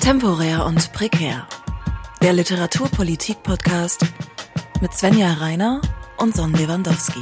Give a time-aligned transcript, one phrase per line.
[0.00, 1.46] Temporär und prekär.
[2.22, 4.06] Der Literaturpolitik-Podcast
[4.80, 5.82] mit Svenja Reiner
[6.16, 7.20] und Son Lewandowski.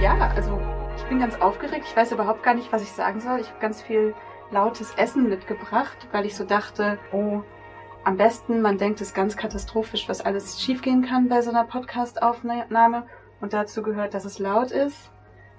[0.00, 0.58] Ja, also
[0.96, 1.84] ich bin ganz aufgeregt.
[1.86, 3.38] Ich weiß überhaupt gar nicht, was ich sagen soll.
[3.40, 4.14] Ich habe ganz viel
[4.50, 7.42] lautes Essen mitgebracht, weil ich so dachte, oh,
[8.04, 13.06] am besten, man denkt es ganz katastrophisch, was alles schiefgehen kann bei so einer Podcast-Aufnahme.
[13.40, 15.12] Und dazu gehört, dass es laut ist,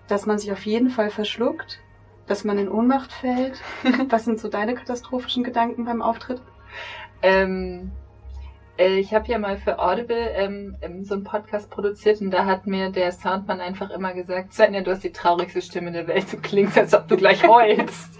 [0.10, 1.80] dass man sich auf jeden Fall verschluckt,
[2.28, 3.62] dass man in Ohnmacht fällt.
[4.10, 6.42] was sind so deine katastrophischen Gedanken beim Auftritt?
[7.22, 7.92] Ähm,
[8.78, 12.46] äh, ich habe ja mal für Audible ähm, ähm, so einen Podcast produziert und da
[12.46, 16.32] hat mir der Soundmann einfach immer gesagt, Svenja, du hast die traurigste Stimme der Welt,
[16.32, 18.20] du klingst, als ob du gleich heulst.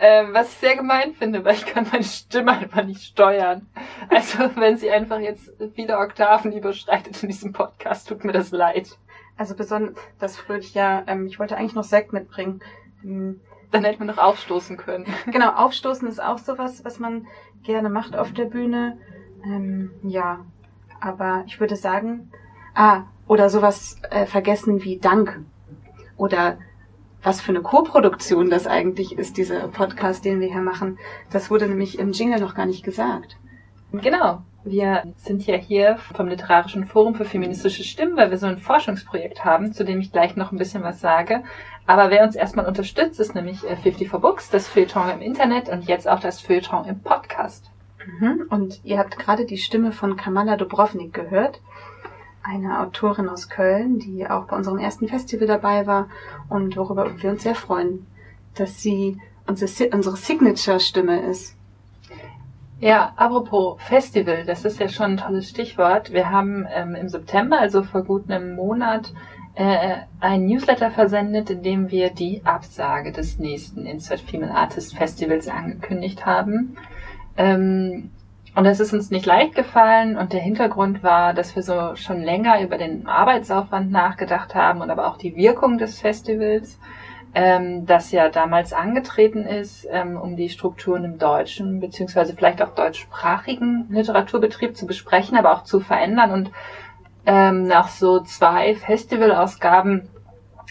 [0.00, 3.66] Ähm, was ich sehr gemein finde, weil ich kann meine Stimme einfach nicht steuern.
[4.08, 8.98] Also wenn sie einfach jetzt viele Oktaven überschreitet in diesem Podcast, tut mir das leid.
[9.36, 12.60] Also besonders das fröhlich ja, ähm, ich wollte eigentlich noch Sekt mitbringen.
[13.02, 13.40] Hm.
[13.70, 15.06] Dann hätte man noch aufstoßen können.
[15.26, 17.26] Genau, aufstoßen ist auch sowas, was man
[17.64, 18.98] gerne macht auf der Bühne.
[19.44, 20.44] Ähm, ja,
[21.00, 22.30] aber ich würde sagen,
[22.74, 25.40] ah, oder sowas äh, vergessen wie Dank.
[26.16, 26.58] Oder
[27.22, 30.98] was für eine Co-Produktion das eigentlich ist, dieser Podcast, den wir hier machen.
[31.30, 33.36] Das wurde nämlich im Jingle noch gar nicht gesagt.
[33.92, 34.42] Genau.
[34.64, 39.44] Wir sind ja hier vom Literarischen Forum für feministische Stimmen, weil wir so ein Forschungsprojekt
[39.44, 41.42] haben, zu dem ich gleich noch ein bisschen was sage.
[41.86, 45.84] Aber wer uns erstmal unterstützt, ist nämlich 54 äh, Books, das Feuilleton im Internet und
[45.84, 47.70] jetzt auch das Feuilleton im Podcast.
[48.06, 48.46] Mhm.
[48.48, 51.60] Und ihr habt gerade die Stimme von Kamala Dobrovnik gehört
[52.44, 56.08] eine Autorin aus Köln, die auch bei unserem ersten Festival dabei war
[56.48, 58.06] und worüber wir uns sehr freuen,
[58.54, 61.56] dass sie unsere Signature-Stimme ist.
[62.80, 66.12] Ja, apropos Festival, das ist ja schon ein tolles Stichwort.
[66.12, 69.12] Wir haben ähm, im September, also vor gut einem Monat,
[69.54, 75.48] äh, ein Newsletter versendet, in dem wir die Absage des nächsten Insert Female Artist Festivals
[75.48, 76.76] angekündigt haben.
[77.36, 78.10] Ähm,
[78.56, 82.22] und es ist uns nicht leicht gefallen und der Hintergrund war, dass wir so schon
[82.22, 86.78] länger über den Arbeitsaufwand nachgedacht haben und aber auch die Wirkung des Festivals,
[87.34, 92.74] ähm, das ja damals angetreten ist, ähm, um die Strukturen im deutschen beziehungsweise vielleicht auch
[92.74, 96.30] deutschsprachigen Literaturbetrieb zu besprechen, aber auch zu verändern.
[96.30, 96.50] Und
[97.26, 100.08] ähm, nach so zwei Festivalausgaben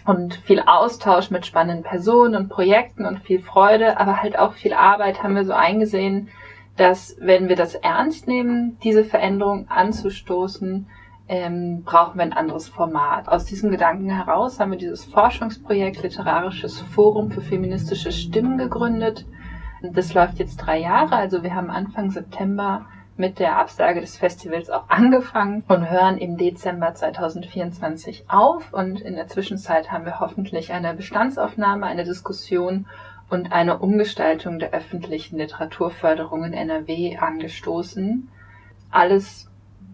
[0.06, 4.74] und viel Austausch mit spannenden Personen und Projekten und viel Freude, aber halt auch viel
[4.74, 6.30] Arbeit haben wir so eingesehen,
[6.78, 10.88] dass wenn wir das ernst nehmen, diese Veränderung anzustoßen,
[11.34, 13.28] ähm, brauchen wir ein anderes Format.
[13.28, 19.26] Aus diesem Gedanken heraus haben wir dieses Forschungsprojekt Literarisches Forum für feministische Stimmen gegründet.
[19.82, 22.86] Das läuft jetzt drei Jahre, also wir haben Anfang September
[23.18, 28.72] mit der Absage des Festivals auch angefangen und hören im Dezember 2024 auf.
[28.72, 32.86] Und in der Zwischenzeit haben wir hoffentlich eine Bestandsaufnahme, eine Diskussion
[33.32, 38.30] und eine Umgestaltung der öffentlichen Literaturförderung in NRW angestoßen.
[38.92, 39.50] Alles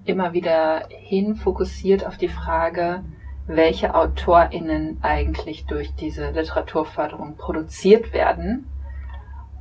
[0.09, 3.03] immer wieder hin fokussiert auf die Frage,
[3.47, 8.67] welche AutorInnen eigentlich durch diese Literaturförderung produziert werden.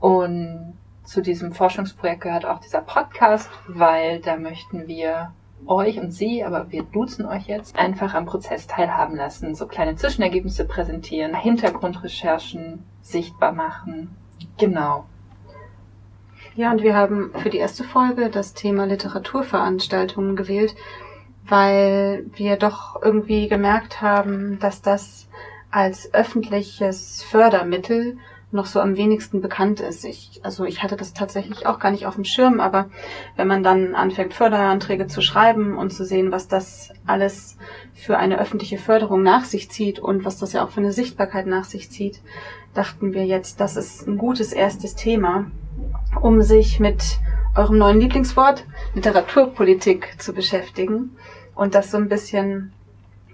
[0.00, 5.32] Und zu diesem Forschungsprojekt gehört auch dieser Podcast, weil da möchten wir
[5.66, 9.96] euch und Sie, aber wir duzen euch jetzt, einfach am Prozess teilhaben lassen, so kleine
[9.96, 14.16] Zwischenergebnisse präsentieren, Hintergrundrecherchen sichtbar machen.
[14.58, 15.06] Genau.
[16.58, 20.74] Ja, und wir haben für die erste Folge das Thema Literaturveranstaltungen gewählt,
[21.46, 25.28] weil wir doch irgendwie gemerkt haben, dass das
[25.70, 28.18] als öffentliches Fördermittel
[28.50, 30.04] noch so am wenigsten bekannt ist.
[30.04, 32.90] Ich, also ich hatte das tatsächlich auch gar nicht auf dem Schirm, aber
[33.36, 37.56] wenn man dann anfängt, Förderanträge zu schreiben und zu sehen, was das alles
[37.94, 41.46] für eine öffentliche Förderung nach sich zieht und was das ja auch für eine Sichtbarkeit
[41.46, 42.20] nach sich zieht,
[42.74, 45.52] dachten wir jetzt, das ist ein gutes erstes Thema,
[46.20, 47.18] um sich mit
[47.54, 51.16] eurem neuen Lieblingswort Literaturpolitik zu beschäftigen
[51.54, 52.72] und das so ein bisschen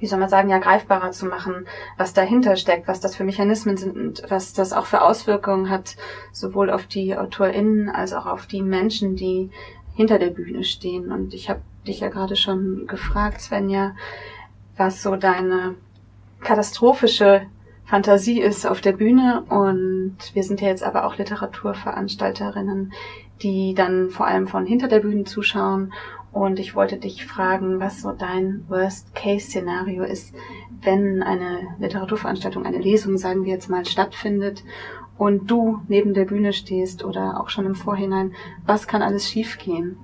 [0.04, 1.66] wie soll man sagen, ja greifbarer zu machen,
[1.96, 5.96] was dahinter steckt, was das für Mechanismen sind und was das auch für Auswirkungen hat,
[6.30, 9.50] sowohl auf die AutorInnen als auch auf die Menschen, die
[9.94, 11.10] hinter der Bühne stehen.
[11.10, 13.96] Und ich habe dich ja gerade schon gefragt, Svenja,
[14.76, 15.74] was so deine
[16.40, 17.46] katastrophische
[17.84, 22.92] Fantasie ist auf der Bühne und wir sind ja jetzt aber auch Literaturveranstalterinnen,
[23.42, 25.92] die dann vor allem von hinter der Bühne zuschauen
[26.32, 30.34] und ich wollte dich fragen, was so dein Worst-Case-Szenario ist,
[30.82, 34.64] wenn eine Literaturveranstaltung, eine Lesung, sagen wir jetzt mal, stattfindet
[35.16, 38.34] und du neben der Bühne stehst oder auch schon im Vorhinein.
[38.66, 39.96] Was kann alles schiefgehen?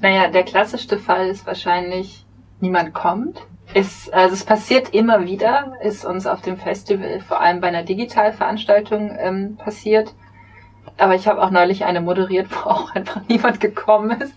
[0.00, 2.24] Naja, der klassischste Fall ist wahrscheinlich,
[2.60, 3.46] niemand kommt.
[3.74, 7.82] Ist, also es passiert immer wieder, ist uns auf dem Festival, vor allem bei einer
[7.82, 10.14] Digitalveranstaltung ähm, passiert.
[10.96, 14.34] Aber ich habe auch neulich eine moderiert, wo auch einfach niemand gekommen ist.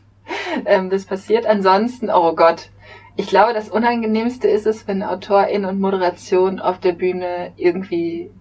[0.66, 1.46] Ähm, das passiert.
[1.46, 2.70] Ansonsten, oh Gott,
[3.16, 8.32] ich glaube, das Unangenehmste ist es, wenn AutorIn und Moderation auf der Bühne irgendwie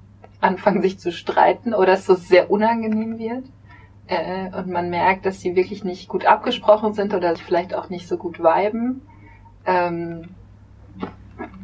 [0.41, 3.45] anfangen, sich zu streiten oder es so sehr unangenehm wird.
[4.07, 8.09] Äh, und man merkt, dass sie wirklich nicht gut abgesprochen sind oder vielleicht auch nicht
[8.09, 9.03] so gut viben.
[9.67, 10.35] Ähm,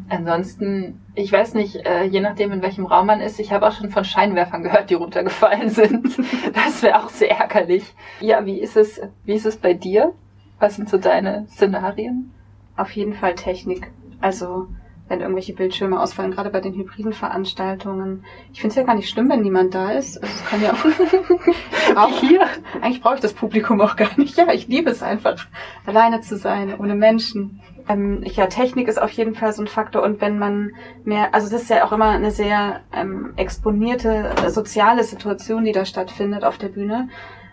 [0.09, 3.73] ansonsten, ich weiß nicht, äh, je nachdem, in welchem Raum man ist, ich habe auch
[3.73, 6.19] schon von Scheinwerfern gehört, die runtergefallen sind.
[6.55, 7.95] das wäre auch sehr ärgerlich.
[8.21, 10.13] Ja, wie ist es, wie ist es bei dir?
[10.59, 12.33] Was sind so deine Szenarien?
[12.77, 13.91] Auf jeden Fall Technik.
[14.21, 14.69] Also
[15.09, 18.25] wenn irgendwelche Bildschirme ausfallen, gerade bei den hybriden Veranstaltungen.
[18.53, 20.23] Ich finde es ja gar nicht schlimm, wenn niemand da ist.
[20.23, 21.97] Also es kann ja auch.
[21.97, 22.41] auch hier.
[22.81, 24.37] Eigentlich brauche ich das Publikum auch gar nicht.
[24.37, 25.47] Ja, ich liebe es einfach,
[25.87, 27.61] alleine zu sein, ohne Menschen.
[27.89, 30.03] Ähm, ja, Technik ist auf jeden Fall so ein Faktor.
[30.03, 30.73] Und wenn man
[31.05, 35.73] mehr, also das ist ja auch immer eine sehr ähm, exponierte äh, soziale Situation, die
[35.73, 37.09] da stattfindet auf der Bühne.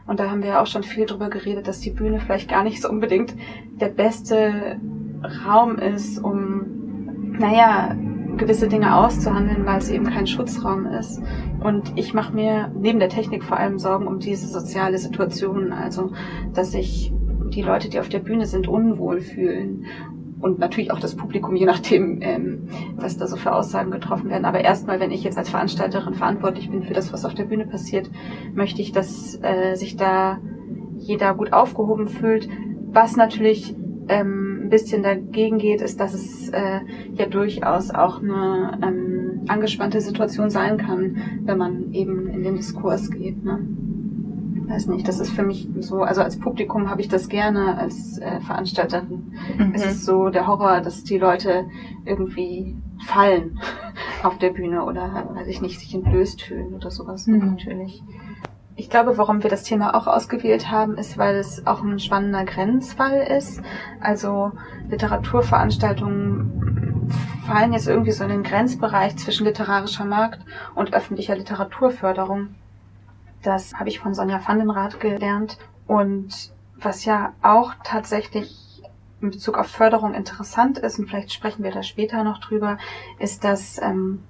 [0.07, 2.63] Und da haben wir ja auch schon viel drüber geredet, dass die Bühne vielleicht gar
[2.63, 3.35] nicht so unbedingt
[3.79, 4.79] der beste
[5.45, 6.82] Raum ist, um,
[7.39, 7.95] naja,
[8.38, 11.21] gewisse Dinge auszuhandeln, weil es eben kein Schutzraum ist.
[11.63, 16.12] Und ich mache mir neben der Technik vor allem Sorgen um diese soziale Situation, also
[16.53, 17.13] dass sich
[17.50, 19.85] die Leute, die auf der Bühne sind, unwohl fühlen
[20.44, 24.44] und natürlich auch das Publikum, je nachdem, ähm, was da so für Aussagen getroffen werden.
[24.44, 27.65] Aber erstmal, wenn ich jetzt als Veranstalterin verantwortlich bin für das, was auf der Bühne
[27.65, 28.09] passiert,
[28.53, 30.39] möchte ich, dass äh, sich da
[30.97, 32.50] jeder gut aufgehoben fühlt.
[32.91, 33.74] Was natürlich
[34.09, 36.80] ähm, ein bisschen dagegen geht, ist, dass es äh,
[37.15, 43.12] ja durchaus auch eine ähm, angespannte Situation sein kann, wenn man eben in den Diskurs
[43.12, 43.44] geht.
[43.44, 43.60] Ne?
[44.74, 48.18] weiß nicht, das ist für mich so, also als Publikum habe ich das gerne, als
[48.18, 49.33] äh, Veranstalterin.
[49.57, 49.74] Mhm.
[49.74, 51.65] Es ist so der Horror, dass die Leute
[52.06, 52.75] irgendwie
[53.06, 53.60] fallen
[54.24, 57.51] auf der Bühne oder, weiß ich nicht, sich entblößt fühlen oder sowas mhm.
[57.51, 58.04] natürlich.
[58.75, 62.44] Ich glaube, warum wir das Thema auch ausgewählt haben, ist, weil es auch ein spannender
[62.44, 63.62] Grenzfall ist.
[64.02, 64.52] Also
[64.90, 67.08] Literaturveranstaltungen
[67.46, 70.40] fallen jetzt irgendwie so in den Grenzbereich zwischen literarischer Markt
[70.74, 72.56] und öffentlicher Literaturförderung.
[73.44, 75.60] Das habe ich von Sonja Vandenrath gelernt.
[75.86, 78.81] Und was ja auch tatsächlich
[79.22, 82.80] in Bezug auf Förderung interessant ist, und vielleicht sprechen wir da später noch drüber,
[83.20, 84.24] ist, dass ähm,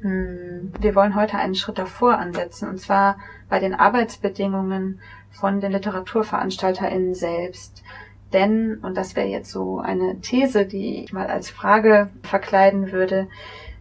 [0.00, 5.00] Hm, wir wollen heute einen Schritt davor ansetzen, und zwar bei den Arbeitsbedingungen
[5.30, 7.82] von den LiteraturveranstalterInnen selbst.
[8.32, 13.26] Denn, und das wäre jetzt so eine These, die ich mal als Frage verkleiden würde,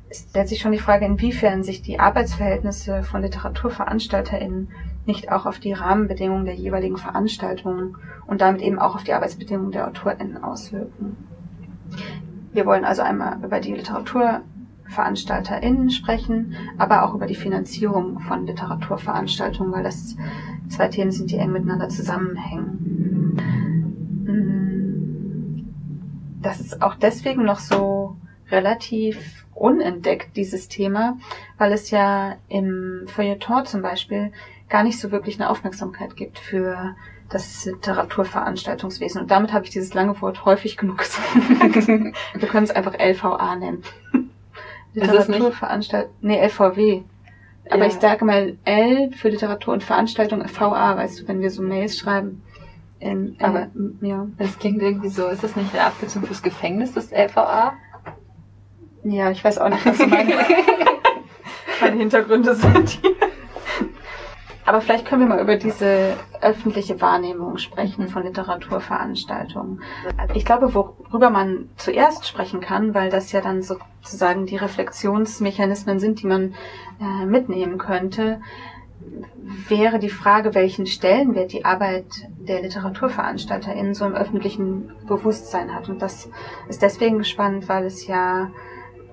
[0.09, 4.69] stellt sich schon die Frage, inwiefern sich die Arbeitsverhältnisse von LiteraturveranstalterInnen
[5.07, 7.95] nicht auch auf die Rahmenbedingungen der jeweiligen Veranstaltungen
[8.27, 11.15] und damit eben auch auf die Arbeitsbedingungen der AutorInnen auswirken.
[12.51, 19.71] Wir wollen also einmal über die LiteraturveranstalterInnen sprechen, aber auch über die Finanzierung von Literaturveranstaltungen,
[19.71, 20.15] weil das
[20.69, 23.37] zwei Themen sind, die eng miteinander zusammenhängen.
[26.41, 28.17] Das ist auch deswegen noch so
[28.49, 31.17] relativ unentdeckt, dieses Thema,
[31.57, 34.31] weil es ja im Feuilleton zum Beispiel
[34.69, 36.95] gar nicht so wirklich eine Aufmerksamkeit gibt für
[37.29, 39.21] das Literaturveranstaltungswesen.
[39.21, 41.35] Und damit habe ich dieses lange Wort häufig genug gesagt.
[42.33, 43.83] Wir können es einfach LVA nennen.
[44.93, 47.03] Literaturveranstaltung, nee, LVW.
[47.69, 47.87] Aber ja.
[47.87, 51.97] ich sage mal L für Literatur und Veranstaltung, VA, weißt du, wenn wir so Mails
[51.97, 52.41] schreiben.
[52.99, 53.67] In, in, Aber
[54.01, 54.27] ja.
[54.37, 57.73] Das klingt irgendwie so, ist das nicht eine Abkürzung fürs Gefängnis, das LVA?
[59.03, 60.33] Ja, ich weiß auch nicht, was du meinst.
[61.81, 62.99] meine Hintergründe sind.
[64.67, 69.81] Aber vielleicht können wir mal über diese öffentliche Wahrnehmung sprechen von Literaturveranstaltungen.
[70.33, 76.21] Ich glaube, worüber man zuerst sprechen kann, weil das ja dann sozusagen die Reflexionsmechanismen sind,
[76.21, 76.53] die man
[76.99, 78.41] äh, mitnehmen könnte,
[79.69, 85.87] wäre die Frage, welchen Stellenwert die Arbeit der LiteraturveranstalterInnen so im öffentlichen Bewusstsein hat.
[85.87, 86.29] Und das
[86.67, 88.51] ist deswegen spannend, weil es ja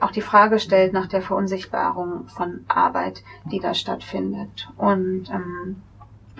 [0.04, 4.68] auch die Frage stellt nach der Verunsichtbarung von Arbeit, die da stattfindet.
[4.76, 5.76] Und ähm,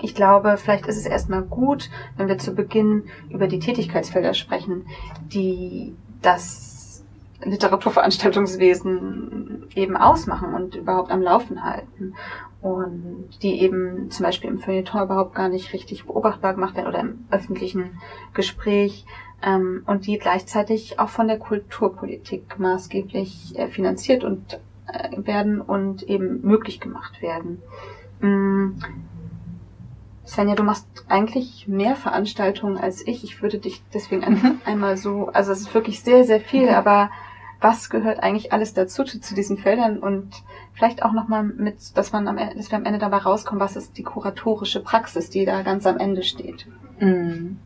[0.03, 4.87] ich glaube, vielleicht ist es erstmal gut, wenn wir zu Beginn über die Tätigkeitsfelder sprechen,
[5.33, 7.05] die das
[7.43, 12.15] Literaturveranstaltungswesen eben ausmachen und überhaupt am Laufen halten
[12.61, 17.01] und die eben zum Beispiel im Feuilleton überhaupt gar nicht richtig beobachtbar gemacht werden oder
[17.01, 17.99] im öffentlichen
[18.33, 19.05] Gespräch
[19.43, 26.03] ähm, und die gleichzeitig auch von der Kulturpolitik maßgeblich äh, finanziert und äh, werden und
[26.03, 27.63] eben möglich gemacht werden.
[28.23, 28.77] Ähm,
[30.27, 33.25] Svenja, du machst eigentlich mehr Veranstaltungen als ich.
[33.25, 34.61] Ich würde dich deswegen mhm.
[34.65, 36.75] einmal so, also es ist wirklich sehr, sehr viel, mhm.
[36.75, 37.11] aber
[37.61, 40.31] was gehört eigentlich alles dazu zu, zu diesen Feldern und
[40.73, 43.77] vielleicht auch nochmal mit, dass man am Ende, dass wir am Ende dabei rauskommen, was
[43.77, 46.67] ist die kuratorische Praxis, die da ganz am Ende steht.
[47.01, 47.59] Mhm.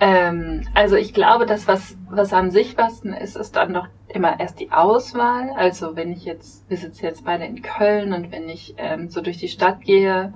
[0.00, 4.60] Ähm, also ich glaube, das, was, was am sichtbarsten ist, ist dann doch immer erst
[4.60, 5.50] die Auswahl.
[5.56, 9.20] Also wenn ich jetzt, wir sitzen jetzt beide in Köln und wenn ich ähm, so
[9.20, 10.34] durch die Stadt gehe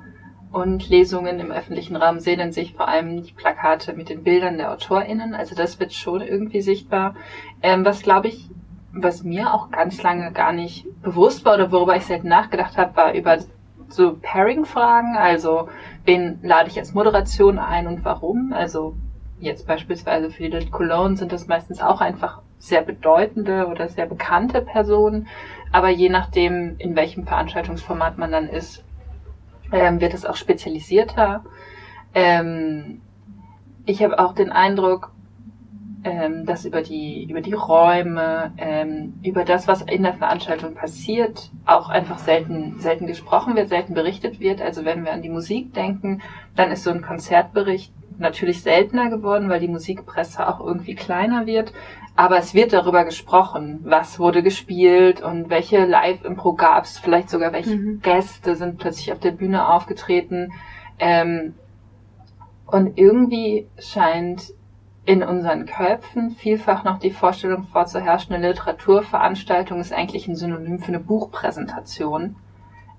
[0.50, 4.22] und Lesungen im öffentlichen Raum sehe, dann sehe ich vor allem die Plakate mit den
[4.22, 5.34] Bildern der AutorInnen.
[5.34, 7.14] Also das wird schon irgendwie sichtbar.
[7.62, 8.48] Ähm, was glaube ich
[8.92, 12.96] was mir auch ganz lange gar nicht bewusst war oder worüber ich selten nachgedacht habe,
[12.96, 13.38] war über
[13.88, 15.68] so Pairing-Fragen, also
[16.04, 18.52] wen lade ich als Moderation ein und warum.
[18.52, 18.96] Also
[19.40, 24.60] jetzt beispielsweise für die Cologne sind das meistens auch einfach sehr bedeutende oder sehr bekannte
[24.60, 25.28] Personen,
[25.72, 28.84] aber je nachdem, in welchem Veranstaltungsformat man dann ist,
[29.72, 31.44] ähm, wird es auch spezialisierter.
[32.14, 33.00] Ähm,
[33.84, 35.12] ich habe auch den Eindruck,
[36.04, 41.50] ähm, dass über die, über die Räume, ähm, über das, was in der Veranstaltung passiert,
[41.66, 44.62] auch einfach selten, selten gesprochen wird, selten berichtet wird.
[44.62, 46.22] Also wenn wir an die Musik denken,
[46.54, 51.72] dann ist so ein Konzertbericht natürlich seltener geworden, weil die Musikpresse auch irgendwie kleiner wird.
[52.16, 57.52] Aber es wird darüber gesprochen, was wurde gespielt und welche Live-Impro gab es, vielleicht sogar
[57.52, 58.00] welche mhm.
[58.02, 60.52] Gäste sind plötzlich auf der Bühne aufgetreten.
[60.98, 61.54] Ähm,
[62.66, 64.52] und irgendwie scheint
[65.04, 70.88] in unseren Köpfen vielfach noch die Vorstellung vorzuherrschen, eine Literaturveranstaltung ist eigentlich ein Synonym für
[70.88, 72.36] eine Buchpräsentation.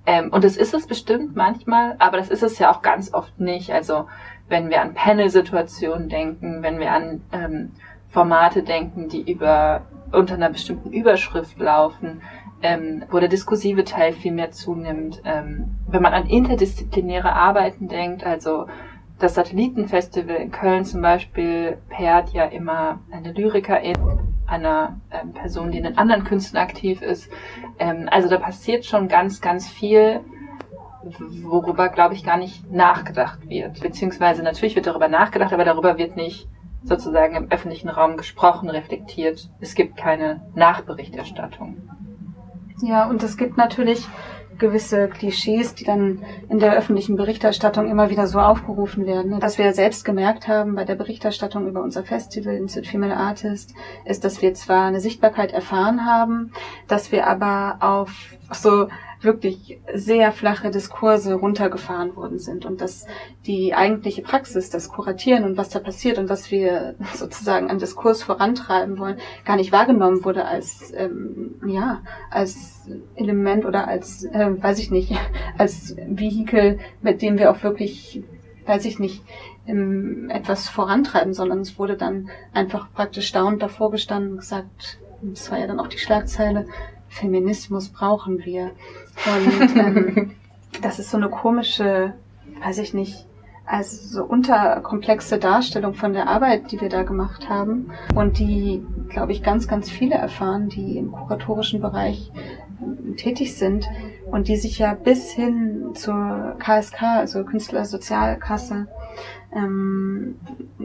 [0.07, 3.39] Ähm, und das ist es bestimmt manchmal, aber das ist es ja auch ganz oft
[3.39, 3.71] nicht.
[3.71, 4.07] Also
[4.50, 7.72] wenn wir an Panel-Situationen denken, wenn wir an ähm,
[8.10, 12.22] Formate denken, die über unter einer bestimmten Überschrift laufen,
[12.62, 15.22] ähm, wo der diskursive Teil viel mehr zunimmt.
[15.24, 18.65] Ähm, wenn man an interdisziplinäre Arbeiten denkt, also
[19.20, 23.96] das Satellitenfestival in Köln zum Beispiel pairt ja immer eine Lyrikerin
[24.48, 27.29] einer ähm, Person, die in den anderen Künsten aktiv ist.
[27.77, 30.22] Ähm, also da passiert schon ganz, ganz viel,
[31.44, 33.82] worüber, glaube ich, gar nicht nachgedacht wird.
[33.82, 36.48] Beziehungsweise natürlich wird darüber nachgedacht, aber darüber wird nicht
[36.84, 39.50] sozusagen im öffentlichen Raum gesprochen, reflektiert.
[39.60, 41.77] Es gibt keine Nachberichterstattung.
[42.82, 44.08] Ja, und es gibt natürlich
[44.60, 49.41] gewisse Klischees, die dann in der öffentlichen Berichterstattung immer wieder so aufgerufen werden.
[49.41, 53.74] Was wir selbst gemerkt haben bei der Berichterstattung über unser Festival Institute Female Artist,
[54.06, 56.51] ist, dass wir zwar eine Sichtbarkeit erfahren haben,
[56.88, 58.89] dass wir aber auf so
[59.21, 63.05] wirklich sehr flache Diskurse runtergefahren worden sind und dass
[63.45, 68.23] die eigentliche Praxis, das Kuratieren und was da passiert und was wir sozusagen an Diskurs
[68.23, 74.79] vorantreiben wollen, gar nicht wahrgenommen wurde als ähm, ja als Element oder als äh, weiß
[74.79, 75.13] ich nicht
[75.57, 78.23] als Vehikel, mit dem wir auch wirklich
[78.65, 79.23] weiß ich nicht
[79.67, 85.51] ähm, etwas vorantreiben, sondern es wurde dann einfach praktisch staunend davor gestanden und gesagt, das
[85.51, 86.65] war ja dann auch die Schlagzeile,
[87.09, 88.71] Feminismus brauchen wir.
[89.25, 90.31] Und ähm,
[90.81, 92.13] das ist so eine komische,
[92.63, 93.25] weiß ich nicht,
[93.65, 99.31] also so unterkomplexe Darstellung von der Arbeit, die wir da gemacht haben und die, glaube
[99.31, 103.88] ich, ganz, ganz viele erfahren, die im kuratorischen Bereich äh, tätig sind
[104.31, 108.88] und die sich ja bis hin zur KSK, also Künstlersozialkasse,
[109.53, 110.36] ähm,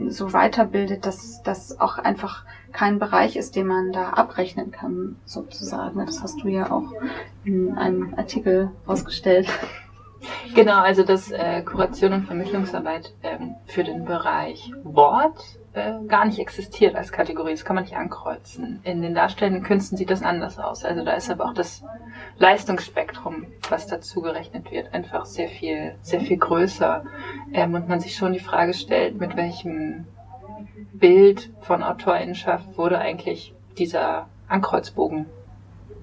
[0.09, 6.05] so weiterbildet, dass das auch einfach kein Bereich ist, den man da abrechnen kann, sozusagen.
[6.05, 6.93] Das hast du ja auch
[7.45, 9.49] in einem Artikel ausgestellt.
[10.55, 16.39] Genau, also dass äh, Kuration und Vermittlungsarbeit ähm, für den Bereich Wort äh, gar nicht
[16.39, 17.51] existiert als Kategorie.
[17.51, 18.81] Das kann man nicht ankreuzen.
[18.85, 20.85] In den darstellenden Künsten sieht das anders aus.
[20.85, 21.83] Also da ist aber auch das
[22.39, 27.05] Leistungsspektrum, was dazu gerechnet wird, einfach sehr viel, sehr viel größer.
[27.53, 30.07] Ähm, und man sich schon die Frage stellt, mit welchem
[30.93, 35.27] Bild von Autorinnenschaft wurde eigentlich dieser Ankreuzbogen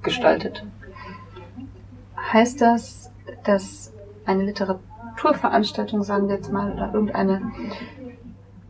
[0.01, 0.65] gestaltet.
[2.33, 3.11] Heißt das,
[3.45, 3.93] dass
[4.25, 7.51] eine Literaturveranstaltung, sagen wir jetzt mal, oder irgendeine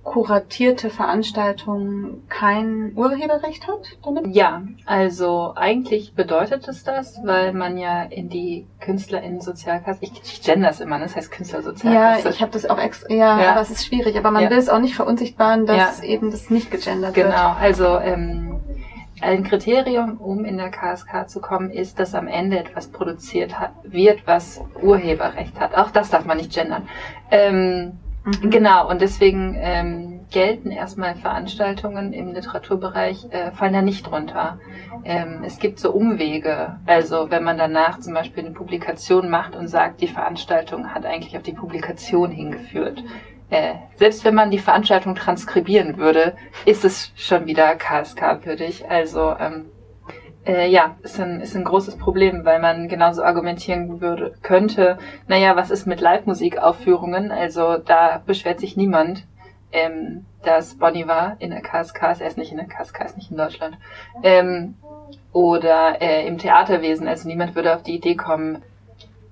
[0.04, 4.28] kuratierte Veranstaltung kein Urheberrecht hat damit?
[4.28, 10.70] Ja, also eigentlich bedeutet es das, weil man ja in die KünstlerInnen-Sozialkasse, ich, ich gender
[10.70, 11.04] es immer, ne?
[11.04, 12.24] das heißt Künstlersozialkasse.
[12.24, 14.50] Ja, ich habe das auch extra, ja, ja, aber es ist schwierig, aber man ja.
[14.50, 16.08] will es auch nicht verunsichtbaren, dass ja.
[16.08, 17.28] eben das nicht gegendert genau.
[17.28, 17.38] wird.
[17.38, 18.60] Genau, also ähm,
[19.22, 23.72] ein Kriterium, um in der KSK zu kommen, ist, dass am Ende etwas produziert hat,
[23.84, 25.76] wird, was Urheberrecht hat.
[25.76, 26.90] Auch das darf man nicht gendern.
[27.30, 28.50] Ähm, mhm.
[28.50, 34.60] Genau, und deswegen ähm, gelten erstmal Veranstaltungen im Literaturbereich, äh, fallen da nicht drunter.
[35.04, 36.80] Ähm, es gibt so Umwege.
[36.86, 41.36] Also wenn man danach zum Beispiel eine Publikation macht und sagt, die Veranstaltung hat eigentlich
[41.36, 43.04] auf die Publikation hingeführt,
[43.50, 46.36] äh, selbst wenn man die Veranstaltung transkribieren würde,
[46.66, 48.90] ist es schon wieder KSK-würdig.
[48.90, 49.66] Also ähm,
[50.46, 55.56] äh, ja, ist ein, ist ein großes Problem, weil man genauso argumentieren würde, könnte, naja,
[55.56, 57.32] was ist mit Live-Musikaufführungen?
[57.32, 59.26] Also da beschwert sich niemand,
[59.72, 63.32] ähm, dass Bonnie war in der KSK er ist nicht in der KSK, ist nicht
[63.32, 63.78] in Deutschland.
[64.24, 64.76] Ähm,
[65.32, 68.64] oder äh, im Theaterwesen, also niemand würde auf die Idee kommen,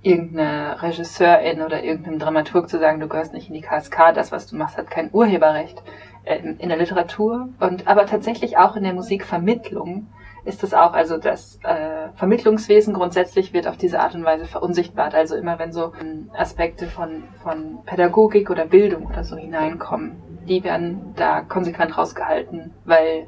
[0.01, 4.47] irgendeine Regisseurin oder irgendeinem Dramaturg zu sagen, du gehörst nicht in die KSK, das, was
[4.47, 5.81] du machst, hat kein Urheberrecht.
[6.25, 10.07] Ähm, in der Literatur und aber tatsächlich auch in der Musikvermittlung
[10.45, 15.13] ist das auch, also das äh, Vermittlungswesen grundsätzlich wird auf diese Art und Weise verunsichtbart.
[15.13, 20.15] Also immer wenn so ähm, Aspekte von, von Pädagogik oder Bildung oder so hineinkommen,
[20.47, 23.27] die werden da konsequent rausgehalten, weil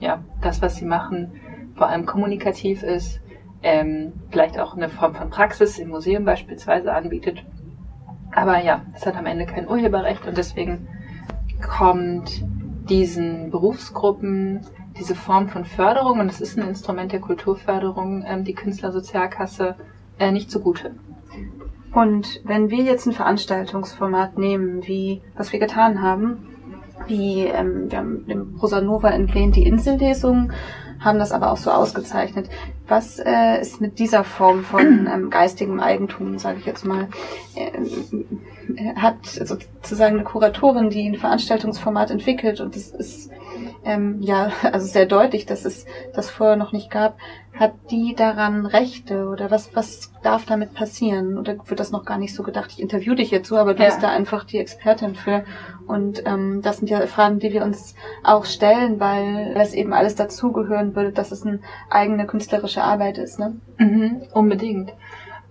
[0.00, 1.40] ja, das, was sie machen,
[1.76, 3.20] vor allem kommunikativ ist,
[3.62, 7.44] ähm, vielleicht auch eine Form von Praxis im Museum beispielsweise anbietet.
[8.34, 10.88] Aber ja, es hat am Ende kein Urheberrecht und deswegen
[11.60, 12.42] kommt
[12.88, 14.66] diesen Berufsgruppen
[14.98, 19.76] diese Form von Förderung, und es ist ein Instrument der Kulturförderung, ähm, die Künstlersozialkasse,
[20.18, 20.94] äh, nicht zugute.
[21.92, 26.48] Und wenn wir jetzt ein Veranstaltungsformat nehmen, wie was wir getan haben,
[27.06, 30.52] wie ähm, wir haben dem Prosanova entlehnt die Insellesung,
[31.00, 32.48] haben das aber auch so ausgezeichnet.
[32.88, 37.08] Was äh, ist mit dieser Form von ähm, geistigem Eigentum, sage ich jetzt mal,
[37.54, 37.70] äh,
[38.96, 43.30] hat sozusagen eine Kuratorin, die ein Veranstaltungsformat entwickelt und es ist
[43.84, 47.16] ähm, ja also sehr deutlich, dass es das vorher noch nicht gab,
[47.54, 52.18] hat die daran Rechte oder was was darf damit passieren oder wird das noch gar
[52.18, 52.70] nicht so gedacht?
[52.72, 53.88] Ich interview dich jetzt so, aber du ja.
[53.88, 55.44] bist da einfach die Expertin für
[55.86, 60.14] und ähm, das sind ja Fragen, die wir uns auch stellen, weil es eben alles
[60.14, 63.56] dazugehören würde, dass es eine eigene künstlerische Arbeit ist, ne?
[63.78, 64.92] Mhm, unbedingt.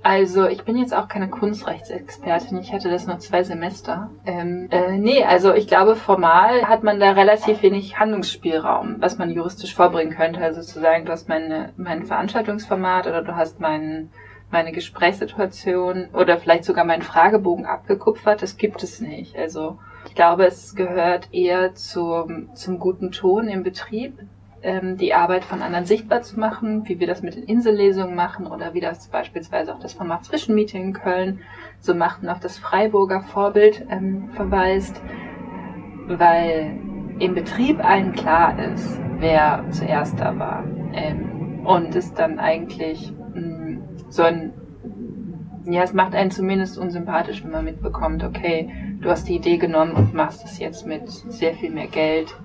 [0.04, 4.10] Also ich bin jetzt auch keine Kunstrechtsexpertin, ich hatte das nur zwei Semester.
[4.26, 9.30] Ähm, äh, nee, also ich glaube, formal hat man da relativ wenig Handlungsspielraum, was man
[9.30, 10.42] juristisch vorbringen könnte.
[10.42, 14.10] Also zu sagen, du hast meine, mein Veranstaltungsformat oder du hast meinen
[14.52, 19.38] meine Gesprächssituation oder vielleicht sogar meinen Fragebogen abgekupfert, das gibt es nicht.
[19.38, 24.20] Also ich glaube, es gehört eher zum, zum guten Ton im Betrieb,
[24.64, 28.48] ähm, die Arbeit von anderen sichtbar zu machen, wie wir das mit den Insellesungen machen
[28.48, 31.40] oder wie das beispielsweise auch das Format Zwischenmeeting in Köln
[31.80, 35.02] so macht und auf das Freiburger Vorbild ähm, verweist,
[36.08, 36.78] weil
[37.20, 40.64] im Betrieb allen klar ist, wer zuerst da war.
[40.94, 44.54] Ähm, und es dann eigentlich mh, mm, so ein
[45.66, 48.70] ja, es macht einen zumindest unsympathisch, wenn man mitbekommt, okay,
[49.00, 52.36] du hast die Idee genommen und machst es jetzt mit sehr viel mehr Geld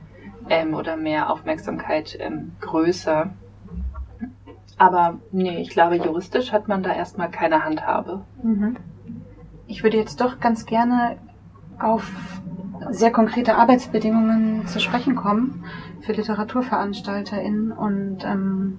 [0.48, 3.30] ähm, oder mehr Aufmerksamkeit ähm, größer.
[4.78, 8.22] Aber nee, ich glaube, juristisch hat man da erstmal keine Handhabe.
[8.42, 8.76] Mhm.
[9.66, 11.16] Ich würde jetzt doch ganz gerne
[11.78, 12.10] auf
[12.90, 15.64] sehr konkrete Arbeitsbedingungen zu sprechen kommen
[16.02, 18.78] für LiteraturveranstalterInnen und ähm,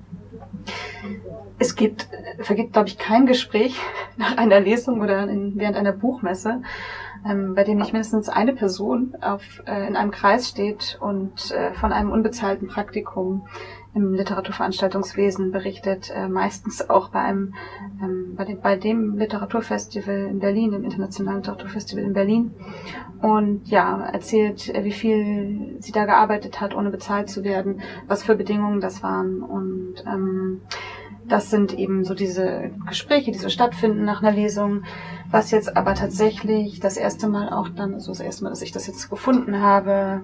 [1.60, 2.08] es gibt,
[2.39, 3.80] vergibt, glaube ich, kein Gespräch
[4.17, 6.62] nach einer Lesung oder in, während einer Buchmesse,
[7.25, 11.73] ähm, bei dem nicht mindestens eine Person auf, äh, in einem Kreis steht und äh,
[11.73, 13.47] von einem unbezahlten Praktikum
[13.97, 17.56] im Literaturveranstaltungswesen berichtet, äh, meistens auch bei einem
[18.01, 22.53] ähm, bei, dem, bei dem Literaturfestival in Berlin, dem Internationalen Literaturfestival in Berlin.
[23.21, 28.23] Und ja, erzählt, äh, wie viel sie da gearbeitet hat, ohne bezahlt zu werden, was
[28.23, 30.62] für Bedingungen das waren und ähm,
[31.27, 34.83] das sind eben so diese Gespräche, die so stattfinden nach einer Lesung.
[35.29, 38.71] Was jetzt aber tatsächlich das erste Mal auch dann, also das erste Mal, dass ich
[38.71, 40.21] das jetzt gefunden habe,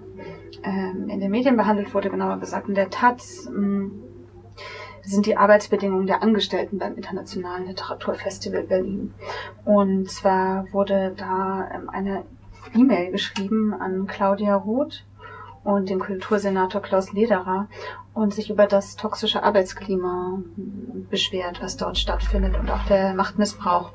[0.64, 3.92] ähm, in den Medien behandelt wurde, genauer gesagt in der Taz, ähm,
[5.02, 9.14] sind die Arbeitsbedingungen der Angestellten beim Internationalen Literaturfestival Berlin.
[9.66, 12.24] Und zwar wurde da ähm, eine
[12.74, 15.04] E-Mail geschrieben an Claudia Roth
[15.64, 17.68] und den Kultursenator Klaus Lederer
[18.14, 20.40] und sich über das toxische Arbeitsklima
[21.10, 23.92] beschwert, was dort stattfindet und auch der Machtmissbrauch,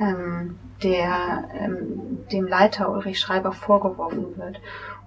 [0.00, 4.60] ähm, der ähm, dem Leiter Ulrich Schreiber vorgeworfen wird.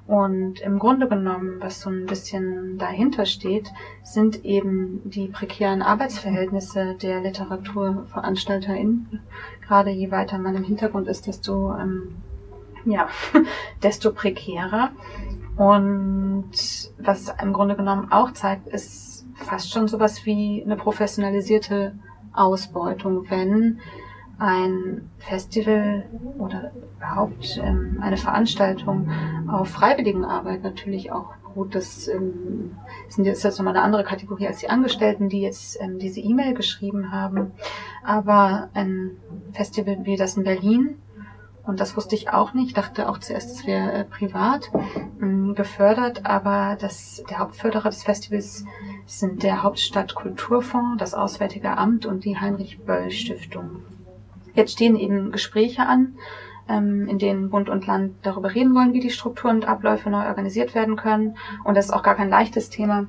[0.08, 3.70] Und im Grunde genommen, was so ein bisschen dahinter steht,
[4.04, 9.22] sind eben die prekären Arbeitsverhältnisse der LiteraturveranstalterInnen.
[9.68, 12.16] Gerade je weiter man im Hintergrund ist, desto, ähm,
[12.86, 13.10] ja,
[13.84, 14.92] desto prekärer.
[15.58, 16.52] Und
[17.00, 21.98] was im Grunde genommen auch zeigt, ist fast schon sowas wie eine professionalisierte
[22.34, 23.80] Ausbeutung, wenn
[24.40, 26.06] ein Festival
[26.38, 29.10] oder überhaupt ähm, eine Veranstaltung
[29.48, 31.74] auf Freiwilligenarbeit natürlich auch beruht.
[31.74, 32.76] Das ähm,
[33.10, 36.54] sind jetzt, jetzt nochmal eine andere Kategorie als die Angestellten, die jetzt ähm, diese E-Mail
[36.54, 37.52] geschrieben haben.
[38.04, 39.18] Aber ein
[39.54, 41.02] Festival wie das in Berlin,
[41.68, 44.72] und das wusste ich auch nicht, dachte auch zuerst, es wäre äh, privat
[45.22, 48.66] ähm, gefördert, aber das, der Hauptförderer des Festivals
[49.06, 53.84] sind der Hauptstadt Kulturfonds, das Auswärtige Amt und die Heinrich Böll Stiftung.
[54.54, 56.16] Jetzt stehen eben Gespräche an,
[56.70, 60.26] ähm, in denen Bund und Land darüber reden wollen, wie die Strukturen und Abläufe neu
[60.26, 61.38] organisiert werden können.
[61.66, 63.08] Und das ist auch gar kein leichtes Thema,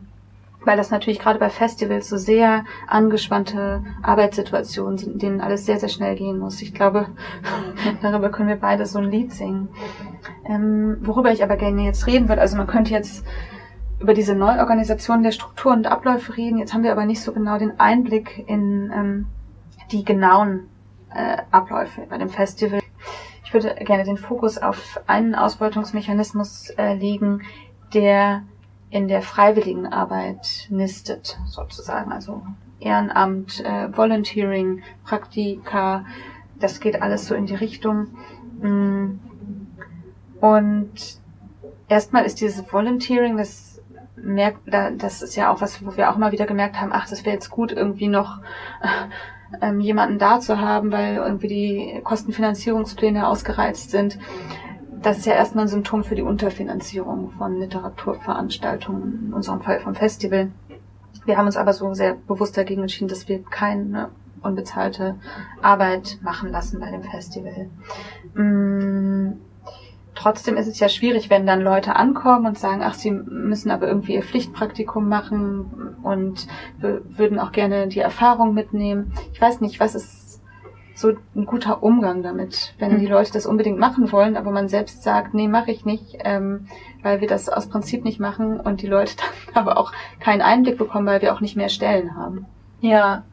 [0.64, 5.79] weil das natürlich gerade bei Festivals so sehr angespannte Arbeitssituationen sind, in denen alles sehr,
[5.79, 6.61] sehr schnell gehen muss.
[6.61, 7.07] Ich glaube,
[8.03, 9.68] darüber können wir beide so ein Lied singen.
[10.44, 13.25] Ähm, worüber ich aber gerne jetzt reden würde, also man könnte jetzt
[14.01, 16.59] über diese Neuorganisation der Strukturen und Abläufe reden.
[16.59, 19.27] Jetzt haben wir aber nicht so genau den Einblick in ähm,
[19.90, 20.68] die genauen
[21.14, 22.81] äh, Abläufe bei dem Festival.
[23.44, 27.42] Ich würde gerne den Fokus auf einen Ausbeutungsmechanismus äh, legen,
[27.94, 28.42] der
[28.90, 32.12] in der freiwilligen Arbeit nistet, sozusagen.
[32.12, 32.42] Also
[32.81, 36.05] Ehrenamt, äh, Volunteering, Praktika,
[36.59, 38.09] das geht alles so in die Richtung.
[38.61, 39.18] Mm.
[40.40, 41.20] Und
[41.88, 43.81] erstmal ist dieses Volunteering, das
[44.16, 47.24] merkt, das ist ja auch was, wo wir auch mal wieder gemerkt haben, ach, das
[47.24, 48.40] wäre jetzt gut, irgendwie noch
[49.61, 54.18] ähm, jemanden da zu haben, weil irgendwie die Kostenfinanzierungspläne ausgereizt sind.
[55.03, 59.95] Das ist ja erstmal ein Symptom für die Unterfinanzierung von Literaturveranstaltungen, in unserem Fall vom
[59.95, 60.51] Festival.
[61.25, 64.09] Wir haben uns aber so sehr bewusst dagegen entschieden, dass wir keine
[64.43, 65.17] unbezahlte
[65.63, 67.69] Arbeit machen lassen bei dem Festival.
[68.35, 69.35] Mmh
[70.19, 73.87] Trotzdem ist es ja schwierig, wenn dann Leute ankommen und sagen, ach, sie müssen aber
[73.87, 76.49] irgendwie ihr Pflichtpraktikum machen und
[76.81, 79.13] würden auch gerne die Erfahrung mitnehmen.
[79.33, 80.28] Ich weiß nicht, was ist
[80.99, 83.13] so ein guter Umgang damit, wenn die hm.
[83.13, 86.67] Leute das unbedingt machen wollen, aber man selbst sagt, nee, mache ich nicht, ähm,
[87.03, 89.15] weil wir das aus Prinzip nicht machen und die Leute
[89.55, 92.47] dann aber auch keinen Einblick bekommen, weil wir auch nicht mehr Stellen haben.
[92.81, 93.25] Ja,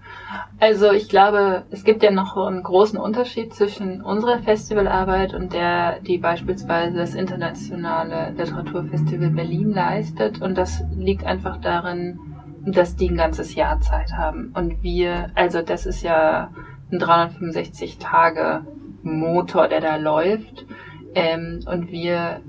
[0.60, 5.99] also ich glaube, es gibt ja noch einen großen Unterschied zwischen unserer Festivalarbeit und der,
[5.99, 10.41] die beispielsweise das Internationale Literaturfestival Berlin leistet.
[10.41, 12.19] Und das liegt einfach darin,
[12.65, 14.51] dass die ein ganzes Jahr Zeit haben.
[14.56, 16.49] Und wir, also das ist ja
[16.91, 18.63] ein 365 Tage
[19.02, 20.65] Motor, der da läuft.
[21.13, 22.41] Ähm, und wir,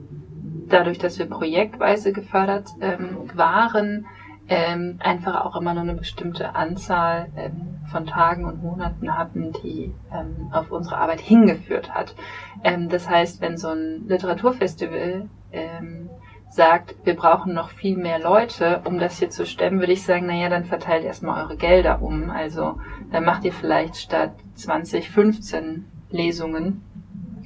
[0.68, 4.04] dadurch, dass wir projektweise gefördert ähm, waren,
[4.48, 9.92] ähm, einfach auch immer nur eine bestimmte Anzahl ähm, von Tagen und Monaten hatten, die
[10.12, 12.14] ähm, auf unsere Arbeit hingeführt hat.
[12.62, 16.10] Ähm, das heißt, wenn so ein Literaturfestival ähm,
[16.48, 20.26] sagt, wir brauchen noch viel mehr Leute, um das hier zu stemmen, würde ich sagen,
[20.26, 22.30] naja, dann verteilt erstmal eure Gelder um.
[22.30, 22.78] Also
[23.12, 26.82] dann macht ihr vielleicht statt 20, 15 Lesungen,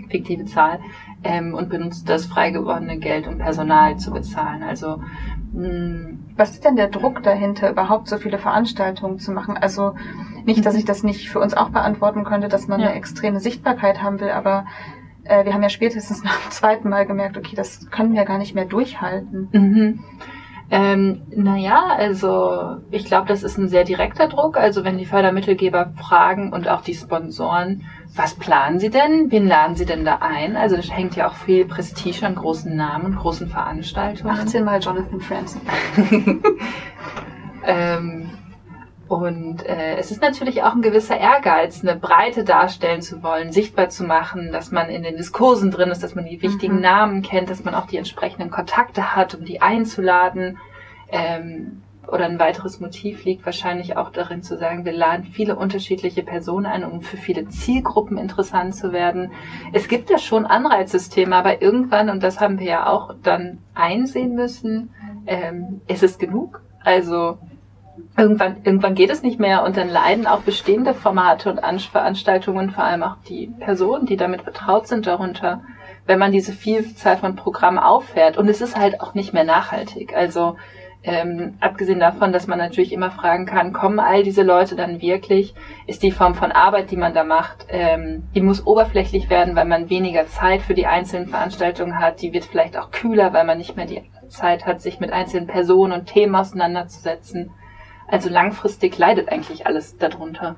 [0.08, 0.80] fiktive Zahl,
[1.22, 4.62] ähm, und benutzt das frei gewordene Geld, um Personal zu bezahlen.
[4.62, 5.02] Also
[5.52, 9.56] mh, was ist denn der Druck dahinter, überhaupt so viele Veranstaltungen zu machen?
[9.56, 9.94] Also
[10.44, 12.88] nicht, dass ich das nicht für uns auch beantworten könnte, dass man ja.
[12.88, 14.66] eine extreme Sichtbarkeit haben will, aber
[15.30, 18.38] äh, wir haben ja spätestens nach dem zweiten Mal gemerkt, okay, das können wir gar
[18.38, 19.48] nicht mehr durchhalten.
[19.52, 20.00] Mhm.
[20.72, 24.56] Ähm, naja, also ich glaube, das ist ein sehr direkter Druck.
[24.56, 29.30] Also wenn die Fördermittelgeber fragen und auch die Sponsoren, was planen sie denn?
[29.30, 30.56] Wen laden sie denn da ein?
[30.56, 34.32] Also das hängt ja auch viel Prestige an großen Namen und großen Veranstaltungen.
[34.32, 35.60] 18 Mal Jonathan Franzen.
[37.66, 38.30] ähm,
[39.10, 43.88] und äh, es ist natürlich auch ein gewisser Ehrgeiz, eine Breite darstellen zu wollen, sichtbar
[43.88, 46.82] zu machen, dass man in den Diskursen drin ist, dass man die wichtigen mhm.
[46.82, 50.58] Namen kennt, dass man auch die entsprechenden Kontakte hat, um die einzuladen.
[51.08, 56.22] Ähm, oder ein weiteres Motiv liegt wahrscheinlich auch darin zu sagen, wir laden viele unterschiedliche
[56.22, 59.32] Personen ein, um für viele Zielgruppen interessant zu werden.
[59.72, 64.36] Es gibt ja schon Anreizsysteme, aber irgendwann, und das haben wir ja auch dann einsehen
[64.36, 64.94] müssen,
[65.26, 66.62] ähm, ist es genug.
[66.84, 67.38] Also
[68.16, 72.84] irgendwann, irgendwann geht es nicht mehr und dann leiden auch bestehende Formate und Veranstaltungen, vor
[72.84, 75.62] allem auch die Personen, die damit betraut sind, darunter,
[76.06, 78.36] wenn man diese Vielzahl von Programmen auffährt.
[78.36, 80.14] Und es ist halt auch nicht mehr nachhaltig.
[80.14, 80.56] Also
[81.02, 85.54] ähm, abgesehen davon, dass man natürlich immer fragen kann, kommen all diese Leute dann wirklich?
[85.86, 89.64] Ist die Form von Arbeit, die man da macht, ähm, die muss oberflächlich werden, weil
[89.64, 92.20] man weniger Zeit für die einzelnen Veranstaltungen hat.
[92.20, 95.46] Die wird vielleicht auch kühler, weil man nicht mehr die Zeit hat, sich mit einzelnen
[95.46, 97.50] Personen und Themen auseinanderzusetzen.
[98.10, 100.56] Also langfristig leidet eigentlich alles darunter.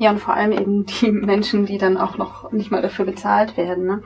[0.00, 3.58] Ja, und vor allem eben die Menschen, die dann auch noch nicht mal dafür bezahlt
[3.58, 3.86] werden.
[3.86, 4.02] Ne?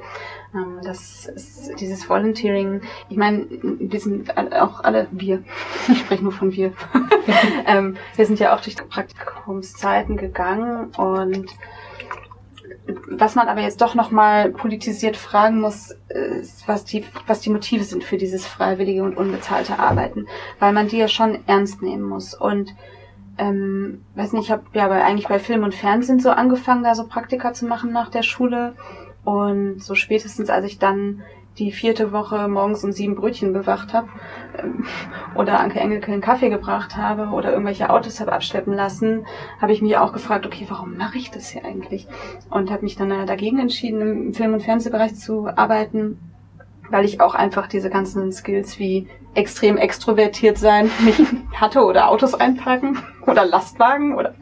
[0.53, 2.81] Ähm, das ist dieses Volunteering.
[3.09, 5.44] Ich meine, wir sind auch alle wir.
[5.88, 6.72] Ich spreche nur von wir.
[7.66, 11.46] ähm, wir sind ja auch durch Praktikumszeiten gegangen und
[12.87, 17.85] was man aber jetzt doch nochmal politisiert fragen muss, ist, was die, was die Motive
[17.85, 20.27] sind für dieses freiwillige und unbezahlte Arbeiten,
[20.59, 22.35] weil man die ja schon ernst nehmen muss.
[22.35, 22.75] Und
[23.38, 27.07] ähm, weiß nicht, ich habe ja eigentlich bei Film und Fernsehen so angefangen, da so
[27.07, 28.75] Praktika zu machen nach der Schule
[29.25, 31.23] und so spätestens, als ich dann
[31.59, 34.09] die vierte Woche morgens um sieben Brötchen bewacht habe
[34.59, 34.85] ähm,
[35.35, 39.27] oder Anke Engelke einen Kaffee gebracht habe oder irgendwelche Autos habe abschleppen lassen,
[39.61, 42.07] habe ich mich auch gefragt, okay, warum mache ich das hier eigentlich?
[42.51, 46.19] Und habe mich dann äh, dagegen entschieden, im Film- und Fernsehbereich zu arbeiten,
[46.90, 51.21] weil ich auch einfach diese ganzen Skills wie extrem extrovertiert sein nicht
[51.55, 54.35] hatte oder Autos einparken oder Lastwagen oder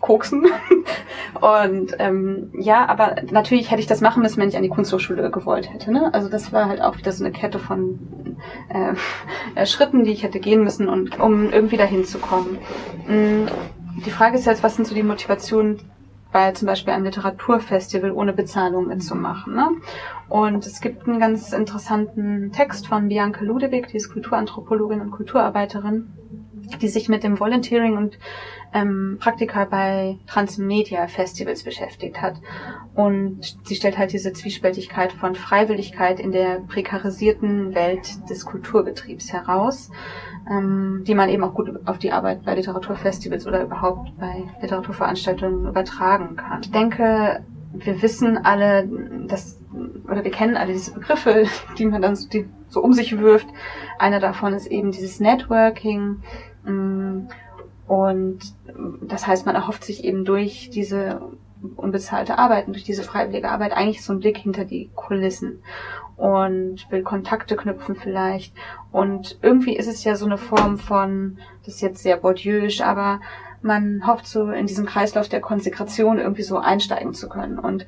[0.00, 0.46] koksen.
[1.40, 5.30] Und ähm, ja, aber natürlich hätte ich das machen müssen, wenn ich an die Kunsthochschule
[5.30, 5.92] gewollt hätte.
[5.92, 6.12] Ne?
[6.12, 7.98] Also das war halt auch wieder so eine Kette von
[8.68, 12.58] äh, Schritten, die ich hätte gehen müssen, und, um irgendwie dahin zu kommen.
[13.06, 13.46] Mm,
[14.04, 15.80] die Frage ist jetzt, was sind so die Motivationen
[16.32, 19.54] bei zum Beispiel einem Literaturfestival ohne Bezahlung mitzumachen.
[19.54, 19.70] Ne?
[20.28, 26.12] Und es gibt einen ganz interessanten Text von Bianca Ludewig, die ist Kulturanthropologin und Kulturarbeiterin,
[26.80, 28.18] die sich mit dem Volunteering und
[28.72, 32.34] ähm, Praktika bei Transmedia Festivals beschäftigt hat.
[32.94, 39.90] Und sie stellt halt diese Zwiespältigkeit von Freiwilligkeit in der prekarisierten Welt des Kulturbetriebs heraus,
[40.50, 45.66] ähm, die man eben auch gut auf die Arbeit bei Literaturfestivals oder überhaupt bei Literaturveranstaltungen
[45.68, 46.60] übertragen kann.
[46.62, 48.88] Ich denke, wir wissen alle,
[49.26, 49.60] dass,
[50.04, 51.46] oder wir kennen alle diese Begriffe,
[51.78, 53.46] die man dann so, die, so um sich wirft.
[53.98, 56.22] Einer davon ist eben dieses Networking.
[56.64, 57.28] Mm,
[57.86, 58.40] und
[59.02, 61.22] das heißt, man erhofft sich eben durch diese
[61.76, 65.62] unbezahlte Arbeit und durch diese freiwillige Arbeit eigentlich so einen Blick hinter die Kulissen
[66.16, 68.54] und will Kontakte knüpfen vielleicht.
[68.92, 73.20] Und irgendwie ist es ja so eine Form von, das ist jetzt sehr bourdieuisch, aber
[73.62, 77.58] man hofft so in diesem Kreislauf der Konsekration irgendwie so einsteigen zu können.
[77.58, 77.86] Und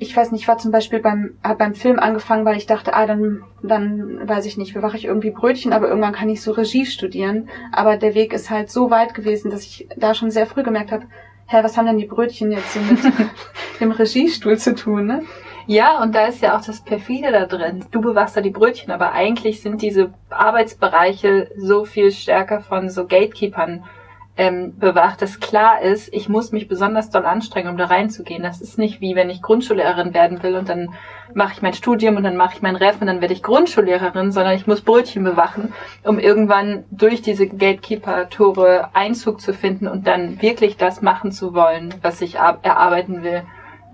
[0.00, 2.94] ich weiß nicht, ich war zum Beispiel beim, hab beim Film angefangen, weil ich dachte,
[2.94, 6.52] ah, dann, dann weiß ich nicht, bewache ich irgendwie Brötchen, aber irgendwann kann ich so
[6.52, 7.50] Regie studieren.
[7.70, 10.90] Aber der Weg ist halt so weit gewesen, dass ich da schon sehr früh gemerkt
[10.90, 11.04] habe,
[11.46, 12.98] hä, was haben denn die Brötchen jetzt so mit
[13.80, 15.22] dem Regiestuhl zu tun, ne?
[15.66, 17.84] Ja, und da ist ja auch das Perfide da drin.
[17.90, 23.06] Du bewachst da die Brötchen, aber eigentlich sind diese Arbeitsbereiche so viel stärker von so
[23.06, 23.84] Gatekeepern
[24.36, 28.42] ähm, bewacht, dass klar ist, ich muss mich besonders doll anstrengen, um da reinzugehen.
[28.42, 30.94] Das ist nicht wie wenn ich Grundschullehrerin werden will und dann
[31.34, 34.32] mache ich mein Studium und dann mache ich mein Ref und dann werde ich Grundschullehrerin,
[34.32, 35.72] sondern ich muss Brötchen bewachen,
[36.04, 41.94] um irgendwann durch diese Gatekeeper-Tore Einzug zu finden und dann wirklich das machen zu wollen,
[42.02, 43.42] was ich erarbeiten will.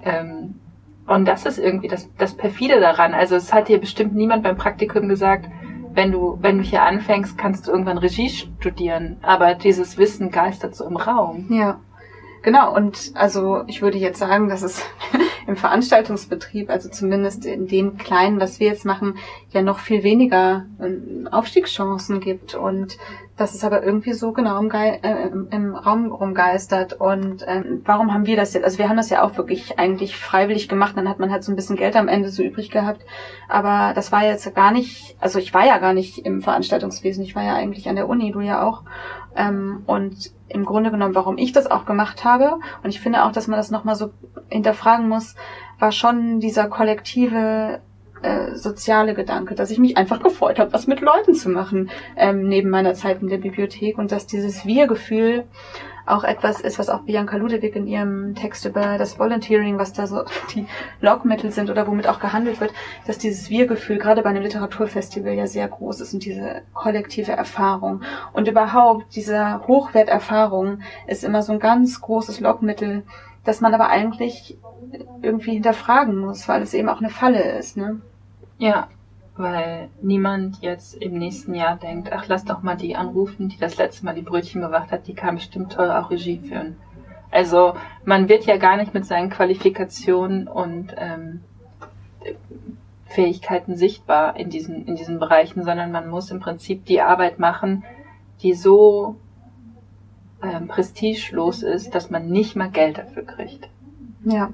[0.04, 0.60] Ähm,
[1.06, 3.14] und das ist irgendwie das, das perfide daran.
[3.14, 5.46] Also es hat dir bestimmt niemand beim Praktikum gesagt,
[5.96, 9.16] wenn du, wenn du hier anfängst, kannst du irgendwann Regie studieren.
[9.22, 11.46] Aber dieses Wissen geistert so im Raum.
[11.50, 11.80] Ja.
[12.42, 14.84] Genau, und also ich würde jetzt sagen, dass es
[15.46, 19.16] im Veranstaltungsbetrieb, also zumindest in dem Kleinen, was wir jetzt machen,
[19.50, 22.98] ja noch viel weniger ähm, Aufstiegschancen gibt und
[23.36, 26.94] dass es aber irgendwie so genau im, Ge äh, im Raum rumgeistert.
[26.94, 28.64] Und ähm, warum haben wir das jetzt?
[28.64, 31.52] Also wir haben das ja auch wirklich eigentlich freiwillig gemacht, dann hat man halt so
[31.52, 33.04] ein bisschen Geld am Ende so übrig gehabt.
[33.48, 37.36] Aber das war jetzt gar nicht, also ich war ja gar nicht im Veranstaltungswesen, ich
[37.36, 38.84] war ja eigentlich an der Uni, du ja auch.
[39.36, 43.32] Ähm, und im Grunde genommen, warum ich das auch gemacht habe, und ich finde auch,
[43.32, 44.10] dass man das nochmal so
[44.48, 45.34] hinterfragen muss,
[45.78, 47.80] war schon dieser kollektive
[48.26, 52.48] äh, soziale Gedanke, dass ich mich einfach gefreut habe, was mit Leuten zu machen, ähm,
[52.48, 55.44] neben meiner Zeit in der Bibliothek und dass dieses Wir-Gefühl
[56.06, 60.06] auch etwas ist, was auch Bianca Ludewig in ihrem Text über das Volunteering, was da
[60.06, 60.66] so die
[61.00, 62.72] Lockmittel sind oder womit auch gehandelt wird,
[63.06, 68.02] dass dieses Wir-Gefühl gerade bei einem Literaturfestival ja sehr groß ist und diese kollektive Erfahrung.
[68.32, 73.02] Und überhaupt diese Hochwerterfahrung ist immer so ein ganz großes Lockmittel,
[73.44, 74.58] das man aber eigentlich
[75.22, 77.76] irgendwie hinterfragen muss, weil es eben auch eine Falle ist.
[77.76, 78.00] Ne?
[78.58, 78.88] Ja,
[79.36, 83.76] weil niemand jetzt im nächsten Jahr denkt, ach lass doch mal die anrufen, die das
[83.76, 86.76] letzte Mal die Brötchen bewacht hat, die kann bestimmt toll auch Regie führen.
[87.30, 91.42] Also man wird ja gar nicht mit seinen Qualifikationen und ähm,
[93.06, 97.84] Fähigkeiten sichtbar in diesen, in diesen Bereichen, sondern man muss im Prinzip die Arbeit machen,
[98.42, 99.16] die so
[100.42, 103.68] ähm, prestigelos ist, dass man nicht mal Geld dafür kriegt.
[104.24, 104.50] Ja.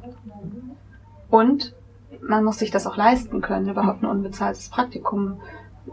[1.30, 1.74] Und
[2.22, 5.40] man muss sich das auch leisten können, überhaupt ein unbezahltes Praktikum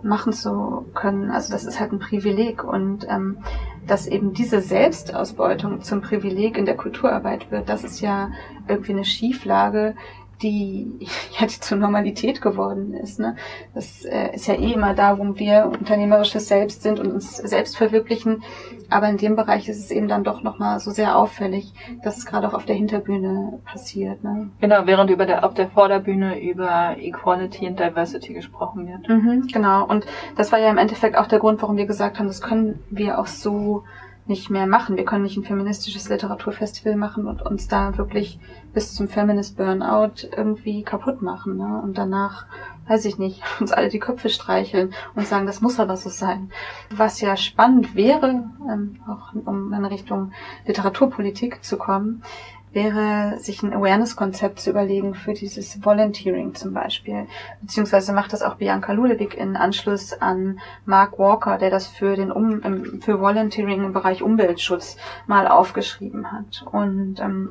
[0.04, 1.32] machen zu können.
[1.32, 3.40] Also das ist halt ein Privileg und ähm,
[3.88, 8.30] dass eben diese Selbstausbeutung zum Privileg in der Kulturarbeit wird, das ist ja
[8.68, 9.96] irgendwie eine Schieflage,
[10.42, 11.08] die
[11.40, 13.20] ja die zur Normalität geworden ist.
[13.20, 13.36] Ne?
[13.74, 17.78] Das äh, ist ja eh immer da, wo wir unternehmerisches Selbst sind und uns selbst
[17.78, 18.44] verwirklichen.
[18.90, 21.74] Aber in dem Bereich ist es eben dann doch nochmal so sehr auffällig,
[22.04, 24.24] dass es gerade auch auf der Hinterbühne passiert.
[24.24, 24.50] Ne?
[24.60, 29.08] Genau, während über der, auf der Vorderbühne über Equality und Diversity gesprochen wird.
[29.08, 29.86] Mhm, genau.
[29.86, 32.80] Und das war ja im Endeffekt auch der Grund, warum wir gesagt haben, das können
[32.90, 33.84] wir auch so
[34.30, 34.96] nicht mehr machen.
[34.96, 38.40] Wir können nicht ein feministisches Literaturfestival machen und uns da wirklich
[38.74, 41.58] bis zum Feminist Burnout irgendwie kaputt machen.
[41.58, 41.82] Ne?
[41.84, 42.46] Und danach,
[42.88, 46.52] weiß ich nicht, uns alle die Köpfe streicheln und sagen, das muss aber so sein.
[46.92, 50.32] Was ja spannend wäre, ähm, auch um in Richtung
[50.66, 52.24] Literaturpolitik zu kommen,
[52.72, 57.28] wäre, sich ein Awareness-Konzept zu überlegen für dieses Volunteering zum Beispiel.
[57.62, 62.32] Beziehungsweise macht das auch Bianca Ludewig in Anschluss an Mark Walker, der das für den
[62.32, 66.66] um für Volunteering im Bereich Umweltschutz mal aufgeschrieben hat.
[66.72, 67.50] Und ähm,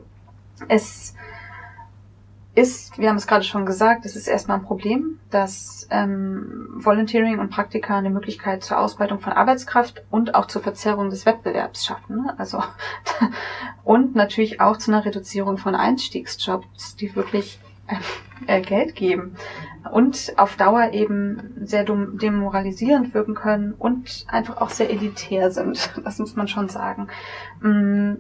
[0.69, 1.15] es
[2.59, 7.39] ist, wir haben es gerade schon gesagt, es ist erstmal ein Problem, dass ähm, Volunteering
[7.39, 12.25] und Praktika eine Möglichkeit zur Ausbeutung von Arbeitskraft und auch zur Verzerrung des Wettbewerbs schaffen.
[12.25, 12.35] Ne?
[12.37, 12.63] Also
[13.85, 17.61] und natürlich auch zu einer Reduzierung von Einstiegsjobs, die wirklich
[18.47, 19.37] äh, Geld geben
[19.93, 25.91] und auf Dauer eben sehr demoralisierend wirken können und einfach auch sehr elitär sind.
[26.05, 27.09] Das muss man schon sagen.
[27.61, 28.15] Mm,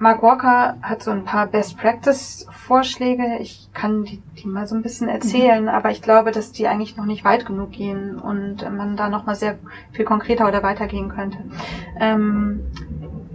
[0.00, 3.36] Mark Walker hat so ein paar Best Practice Vorschläge.
[3.38, 5.68] Ich kann die, die mal so ein bisschen erzählen, mhm.
[5.68, 9.26] aber ich glaube, dass die eigentlich noch nicht weit genug gehen und man da noch
[9.26, 9.58] mal sehr
[9.92, 11.36] viel konkreter oder weitergehen könnte.
[12.00, 12.62] Ähm,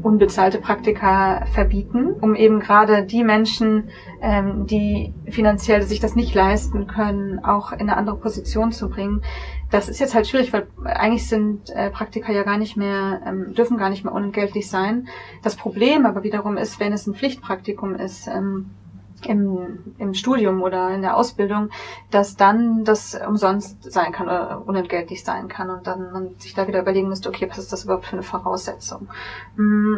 [0.06, 3.90] unbezahlte Praktika verbieten, um eben gerade die Menschen,
[4.22, 9.24] ähm, die finanziell sich das nicht leisten können, auch in eine andere Position zu bringen.
[9.72, 13.56] Das ist jetzt halt schwierig, weil eigentlich sind äh, Praktika ja gar nicht mehr, ähm,
[13.56, 15.08] dürfen gar nicht mehr unentgeltlich sein.
[15.42, 18.70] Das Problem aber wiederum ist, wenn es ein Pflichtpraktikum ist, ähm,
[19.24, 21.70] im, im Studium oder in der Ausbildung,
[22.12, 26.68] dass dann das umsonst sein kann oder unentgeltlich sein kann und dann man sich da
[26.68, 29.08] wieder überlegen müsste, okay, was ist das überhaupt für eine Voraussetzung?
[29.56, 29.98] Mm,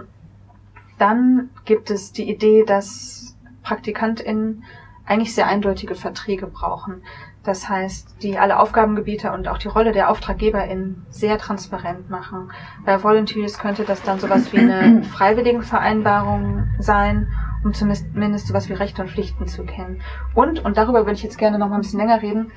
[0.97, 4.63] dann gibt es die Idee, dass PraktikantInnen
[5.06, 7.01] eigentlich sehr eindeutige Verträge brauchen.
[7.43, 12.51] Das heißt, die alle Aufgabengebiete und auch die Rolle der AuftraggeberInnen sehr transparent machen.
[12.84, 17.27] Bei Volunteers könnte das dann sowas wie eine Freiwilligenvereinbarung sein
[17.67, 20.01] um zumindest sowas wie Rechte und Pflichten zu kennen.
[20.34, 22.51] Und, und darüber würde ich jetzt gerne noch mal ein bisschen länger reden,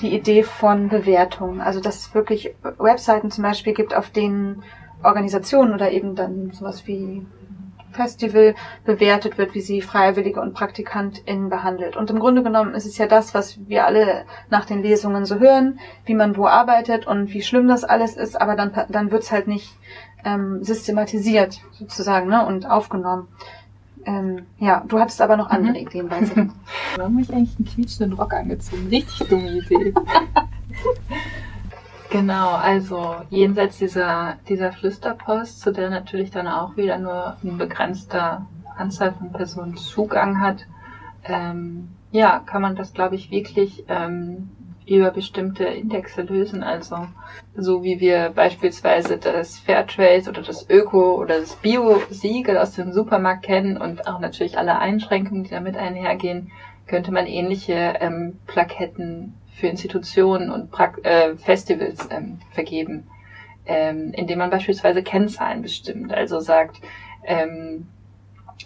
[0.00, 1.60] die Idee von Bewertung.
[1.60, 4.62] Also, dass es wirklich Webseiten zum Beispiel gibt, auf denen
[5.02, 7.24] Organisationen oder eben dann sowas wie
[7.92, 11.96] Festival bewertet wird, wie sie Freiwillige und PraktikantInnen behandelt.
[11.96, 15.38] Und im Grunde genommen ist es ja das, was wir alle nach den Lesungen so
[15.38, 19.32] hören, wie man wo arbeitet und wie schlimm das alles ist, aber dann, dann wird's
[19.32, 19.76] halt nicht
[20.24, 23.28] ähm, systematisiert sozusagen ne, und aufgenommen.
[24.08, 25.86] Ähm, ja, du hattest aber noch andere mhm.
[25.86, 26.36] Ideen, weiß ich.
[26.96, 28.88] Warum habe ich eigentlich einen quietschenden Rock angezogen?
[28.88, 29.92] Richtig dumme Idee.
[32.10, 38.46] genau, also jenseits dieser, dieser Flüsterpost, zu der natürlich dann auch wieder nur eine begrenzte
[38.78, 40.66] Anzahl von Personen Zugang hat,
[41.24, 44.48] ähm, ja, kann man das, glaube ich, wirklich ähm,
[44.88, 46.62] über bestimmte Indexe lösen.
[46.62, 47.08] Also
[47.56, 53.44] so wie wir beispielsweise das Fairtrade oder das Öko oder das Bio-Siegel aus dem Supermarkt
[53.44, 56.50] kennen und auch natürlich alle Einschränkungen, die damit einhergehen,
[56.86, 63.08] könnte man ähnliche ähm, Plaketten für Institutionen und pra äh, Festivals ähm, vergeben,
[63.66, 66.12] ähm, indem man beispielsweise Kennzahlen bestimmt.
[66.12, 66.80] Also sagt,
[67.24, 67.88] ähm,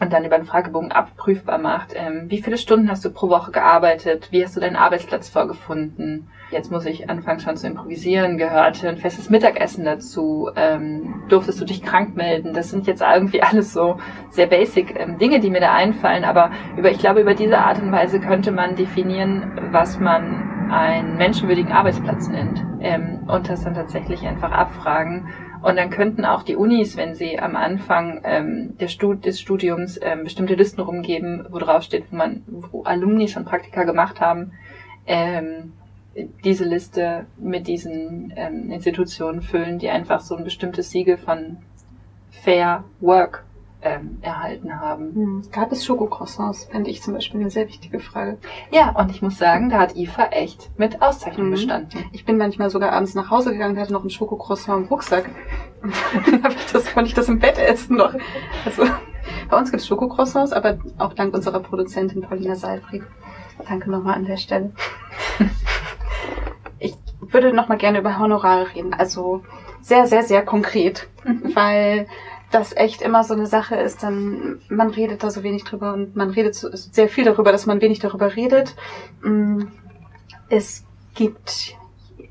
[0.00, 1.92] und dann über den Fragebogen abprüfbar macht.
[1.94, 4.28] Ähm, wie viele Stunden hast du pro Woche gearbeitet?
[4.30, 6.28] Wie hast du deinen Arbeitsplatz vorgefunden?
[6.50, 8.38] Jetzt muss ich anfangen schon zu improvisieren.
[8.38, 10.50] Gehörte ein festes Mittagessen dazu?
[10.56, 12.52] Ähm, durftest du dich krank melden?
[12.52, 13.98] Das sind jetzt irgendwie alles so
[14.30, 16.24] sehr basic ähm, Dinge, die mir da einfallen.
[16.24, 21.16] Aber über, ich glaube, über diese Art und Weise könnte man definieren, was man einen
[21.16, 22.64] menschenwürdigen Arbeitsplatz nennt.
[22.80, 25.28] Ähm, und das dann tatsächlich einfach abfragen
[25.62, 30.24] und dann könnten auch die Unis, wenn sie am Anfang ähm, Stud des Studiums ähm,
[30.24, 34.52] bestimmte Listen rumgeben, wo drauf steht, wo man, wo Alumni schon Praktika gemacht haben,
[35.06, 35.72] ähm,
[36.44, 41.58] diese Liste mit diesen ähm, Institutionen füllen, die einfach so ein bestimmtes Siegel von
[42.30, 43.44] Fair Work
[43.82, 45.14] ähm, erhalten haben.
[45.14, 45.42] Hm.
[45.50, 46.64] Gab es Schokocroissants?
[46.64, 48.38] Fände ich zum Beispiel eine sehr wichtige Frage.
[48.70, 51.52] Ja, und ich muss sagen, da hat IFA echt mit Auszeichnung mhm.
[51.52, 52.04] bestanden.
[52.12, 55.28] Ich bin manchmal sogar abends nach Hause gegangen, hatte noch ein Schokocroissant im Rucksack.
[56.72, 58.14] das konnte ich das im Bett essen noch.
[58.64, 58.84] Also,
[59.50, 63.02] bei uns gibt es Schokocroissants, aber auch dank unserer Produzentin Paulina Seilfried.
[63.68, 64.72] Danke nochmal an der Stelle.
[66.78, 68.94] ich würde nochmal gerne über Honorare reden.
[68.94, 69.42] Also
[69.80, 71.08] sehr, sehr, sehr konkret.
[71.54, 72.06] Weil
[72.52, 76.14] das echt immer so eine Sache ist, dann man redet da so wenig drüber und
[76.16, 78.76] man redet so, sehr viel darüber, dass man wenig darüber redet.
[79.22, 79.64] Mm,
[80.48, 80.84] es
[81.14, 81.74] gibt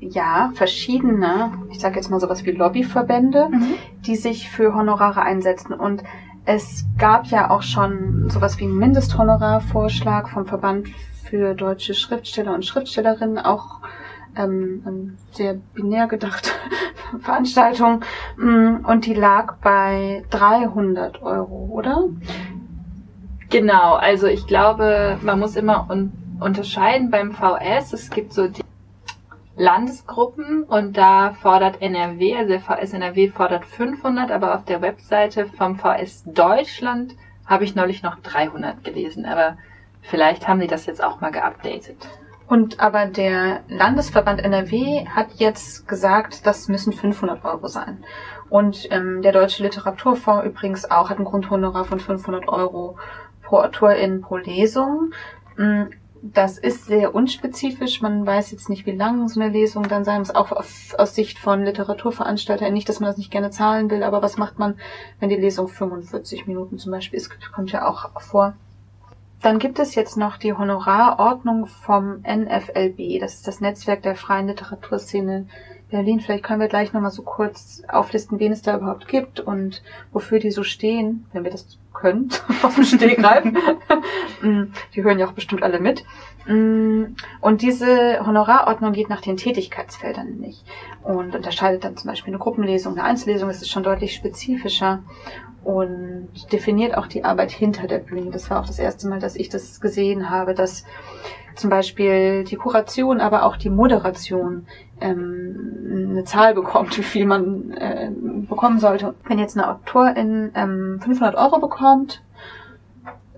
[0.00, 3.74] ja verschiedene, ich sage jetzt mal sowas wie Lobbyverbände, mhm.
[4.06, 6.02] die sich für Honorare einsetzen und
[6.44, 10.88] es gab ja auch schon sowas wie einen Mindesthonorarvorschlag vom Verband
[11.24, 13.80] für deutsche Schriftsteller und Schriftstellerinnen, auch
[14.36, 16.52] ähm, sehr binär gedacht
[17.20, 18.02] Veranstaltung
[18.36, 22.04] mm, und die lag bei 300 Euro, oder?
[23.50, 27.92] Genau, also ich glaube, man muss immer un unterscheiden beim VS.
[27.92, 28.64] Es gibt so die
[29.56, 35.46] Landesgruppen und da fordert NRW, also der VS NRW fordert 500, aber auf der Webseite
[35.46, 37.14] vom VS Deutschland
[37.46, 39.58] habe ich neulich noch 300 gelesen, aber
[40.00, 42.08] vielleicht haben die das jetzt auch mal geupdatet.
[42.52, 48.04] Und aber der Landesverband NRW hat jetzt gesagt, das müssen 500 Euro sein.
[48.50, 52.98] Und ähm, der Deutsche Literaturfonds übrigens auch hat ein Grundhonorar von 500 Euro
[53.42, 55.14] pro Autorin pro Lesung.
[55.56, 55.84] Mm,
[56.20, 58.02] das ist sehr unspezifisch.
[58.02, 61.14] Man weiß jetzt nicht, wie lang so eine Lesung dann sein muss, auch auf, aus
[61.14, 62.70] Sicht von Literaturveranstaltern.
[62.70, 64.76] Nicht, dass man das nicht gerne zahlen will, aber was macht man,
[65.20, 67.30] wenn die Lesung 45 Minuten zum Beispiel ist?
[67.50, 68.52] Kommt ja auch vor.
[69.42, 73.20] Dann gibt es jetzt noch die Honorarordnung vom NFLB.
[73.20, 75.46] Das ist das Netzwerk der freien Literaturszene
[75.90, 76.20] Berlin.
[76.20, 79.82] Vielleicht können wir gleich nochmal so kurz auflisten, wen es da überhaupt gibt und
[80.12, 82.30] wofür die so stehen, wenn wir das können,
[82.62, 83.44] auf dem Stegreif.
[84.42, 86.04] Mm, die hören ja auch bestimmt alle mit.
[86.46, 90.64] Mm, und diese Honorarordnung geht nach den Tätigkeitsfeldern nämlich
[91.02, 93.48] und unterscheidet dann zum Beispiel eine Gruppenlesung, eine Einzellesung.
[93.48, 95.02] Das ist schon deutlich spezifischer
[95.64, 98.30] und definiert auch die Arbeit hinter der Bühne.
[98.30, 100.84] Das war auch das erste Mal, dass ich das gesehen habe, dass
[101.54, 104.66] zum Beispiel die Kuration, aber auch die Moderation
[105.00, 108.10] ähm, eine Zahl bekommt, wie viel man äh,
[108.48, 109.14] bekommen sollte.
[109.26, 112.22] Wenn jetzt eine Autorin ähm, 500 Euro bekommt,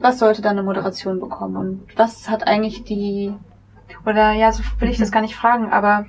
[0.04, 1.56] was sollte dann eine Moderation bekommen?
[1.56, 3.32] Und was hat eigentlich die,
[4.04, 6.06] oder ja, so will ich das gar nicht fragen, aber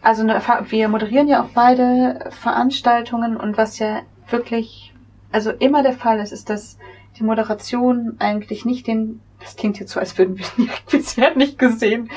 [0.00, 4.94] also eine, wir moderieren ja auch beide Veranstaltungen und was ja wirklich
[5.32, 6.78] also immer der Fall ist, ist, dass
[7.18, 11.58] die Moderation eigentlich nicht den, das klingt jetzt so, als würden wir die bisher nicht
[11.58, 12.10] gesehen.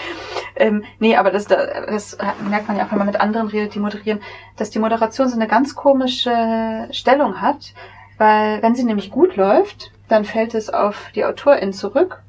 [0.56, 2.18] Ähm, nee, aber das, das
[2.48, 4.22] merkt man ja auch, wenn man mit anderen redet, die moderieren,
[4.56, 7.74] dass die Moderation so eine ganz komische Stellung hat,
[8.18, 12.22] weil wenn sie nämlich gut läuft, dann fällt es auf die Autorin zurück.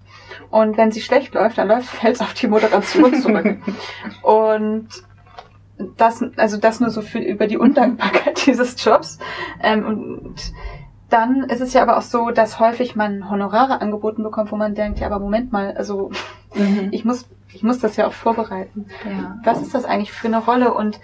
[0.51, 3.59] Und wenn sie schlecht läuft, dann läuft, fällt es auf die Moderation zurück.
[4.23, 4.89] und
[5.97, 9.19] das, also das nur so viel über die Undankbarkeit dieses Jobs.
[9.63, 10.35] Ähm, und
[11.09, 14.75] dann ist es ja aber auch so, dass häufig man Honorare angeboten bekommt, wo man
[14.75, 16.11] denkt, ja, aber Moment mal, also
[16.55, 16.89] mhm.
[16.91, 18.87] ich muss, ich muss das ja auch vorbereiten.
[19.05, 19.39] Ja.
[19.45, 20.75] Was ist das eigentlich für eine Rolle?
[20.75, 20.99] Und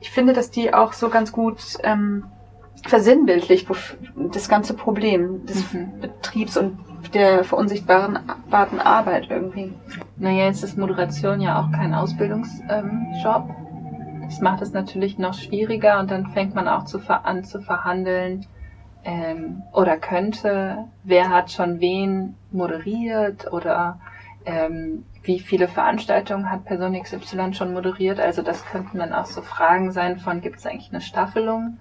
[0.00, 2.24] ich finde, dass die auch so ganz gut ähm,
[2.88, 3.66] versinnbildlicht
[4.32, 6.00] das ganze Problem des mhm.
[6.00, 6.78] Betriebs und
[7.14, 8.18] der verunsichtbaren
[8.50, 9.72] Arbeit irgendwie.
[10.16, 12.64] Naja, jetzt ist Moderation ja auch kein Ausbildungsjob.
[12.68, 17.60] Ähm, das macht es natürlich noch schwieriger und dann fängt man auch zu an zu
[17.60, 18.44] verhandeln,
[19.06, 24.00] ähm, oder könnte, wer hat schon wen moderiert oder
[24.44, 28.18] ähm, wie viele Veranstaltungen hat Person XY schon moderiert.
[28.18, 31.78] Also das könnten dann auch so Fragen sein von, gibt es eigentlich eine Staffelung?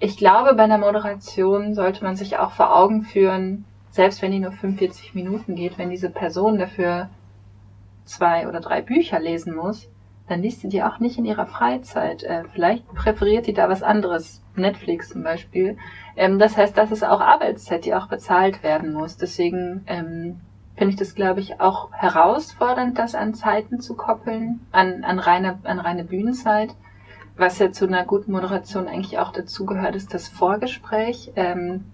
[0.00, 4.38] Ich glaube, bei einer Moderation sollte man sich auch vor Augen führen, selbst wenn die
[4.38, 7.08] nur 45 Minuten geht, wenn diese Person dafür
[8.04, 9.88] zwei oder drei Bücher lesen muss,
[10.28, 12.22] dann liest sie die auch nicht in ihrer Freizeit.
[12.22, 15.76] Äh, vielleicht präferiert die da was anderes Netflix zum Beispiel.
[16.16, 19.16] Ähm, das heißt, das ist auch Arbeitszeit, die auch bezahlt werden muss.
[19.16, 20.40] Deswegen ähm,
[20.76, 25.58] finde ich das, glaube ich, auch herausfordernd, das an Zeiten zu koppeln, an, an, reine,
[25.64, 26.70] an reine Bühnenzeit.
[27.38, 31.32] Was ja zu einer guten Moderation eigentlich auch dazugehört, ist das Vorgespräch.
[31.36, 31.84] Ähm,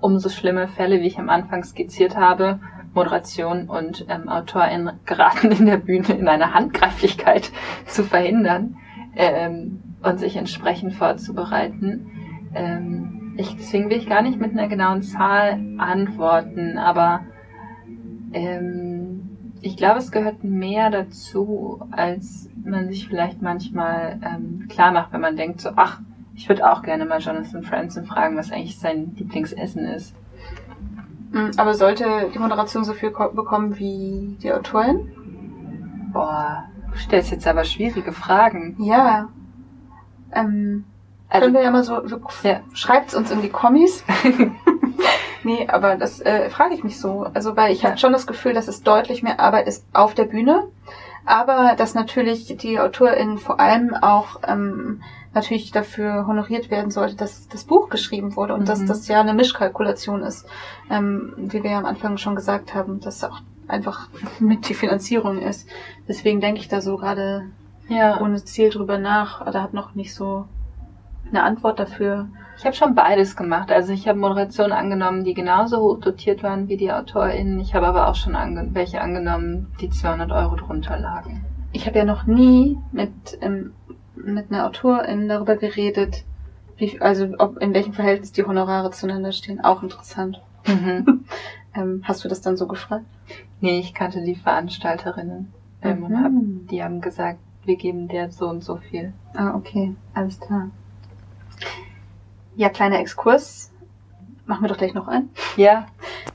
[0.00, 2.58] umso schlimme Fälle, wie ich am Anfang skizziert habe,
[2.94, 7.52] Moderation und ähm, Autorin geraten in der Bühne in eine Handgreiflichkeit
[7.86, 8.78] zu verhindern
[9.14, 12.50] ähm, und sich entsprechend vorzubereiten.
[12.54, 17.20] Ähm, ich, deswegen will ich gar nicht mit einer genauen Zahl antworten, aber
[18.32, 19.28] ähm,
[19.60, 25.20] ich glaube, es gehört mehr dazu, als man sich vielleicht manchmal ähm, klar macht, wenn
[25.20, 26.00] man denkt so, ach,
[26.34, 30.14] ich würde auch gerne mal Jonathan Franzen fragen, was eigentlich sein Lieblingsessen ist.
[31.32, 36.10] Hm, aber sollte die Moderation so viel bekommen wie die Autorin?
[36.12, 38.76] Boah, du stellst jetzt aber schwierige Fragen.
[38.78, 39.28] Ja.
[40.32, 40.84] Ähm,
[41.28, 42.60] also, können wir ja mal so, so ja.
[42.74, 44.04] schreibt's uns in die Kommis.
[45.44, 47.26] nee, aber das äh, frage ich mich so.
[47.32, 47.90] Also, weil ich ja.
[47.90, 50.68] habe schon das Gefühl, dass es deutlich mehr Arbeit ist auf der Bühne,
[51.24, 55.02] aber dass natürlich die AutorInnen vor allem auch ähm,
[55.34, 58.66] natürlich dafür honoriert werden sollte, dass das Buch geschrieben wurde und mhm.
[58.66, 60.46] dass das ja eine Mischkalkulation ist,
[60.90, 64.08] ähm, wie wir ja am Anfang schon gesagt haben, dass auch einfach
[64.40, 65.68] mit die Finanzierung ist.
[66.08, 67.46] Deswegen denke ich da so gerade
[67.88, 68.20] ja.
[68.20, 70.46] ohne Ziel drüber nach oder habe noch nicht so
[71.28, 72.28] eine Antwort dafür.
[72.62, 73.72] Ich habe schon beides gemacht.
[73.72, 77.58] Also ich habe Moderationen angenommen, die genauso hoch dotiert waren wie die AutorInnen.
[77.58, 81.44] Ich habe aber auch schon ange welche angenommen, die 200 Euro drunter lagen.
[81.72, 83.10] Ich habe ja noch nie mit
[83.40, 83.72] ähm,
[84.14, 86.22] mit einer Autorin darüber geredet,
[86.76, 89.60] wie, also ob in welchem Verhältnis die Honorare zueinander stehen.
[89.64, 90.40] Auch interessant.
[90.64, 91.24] Mhm.
[91.74, 93.06] ähm, hast du das dann so gefragt?
[93.60, 95.52] Nee, ich kannte die Veranstalterinnen
[95.82, 96.04] ähm, mhm.
[96.04, 96.32] und hab,
[96.70, 99.14] die haben gesagt, wir geben der so und so viel.
[99.34, 100.70] Ah, okay, alles klar.
[102.54, 103.72] Ja, kleiner Exkurs.
[104.44, 105.30] Machen wir doch gleich noch ein.
[105.56, 105.86] Ja.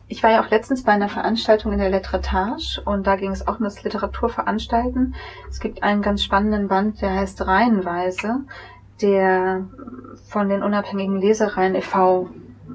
[0.08, 3.48] Ich war ja auch letztens bei einer Veranstaltung in der Letretage und da ging es
[3.48, 5.16] auch um das Literaturveranstalten.
[5.50, 8.46] Es gibt einen ganz spannenden Band, der heißt Reihenweise,
[9.02, 9.68] der
[10.30, 12.30] von den unabhängigen Lesereien e.V.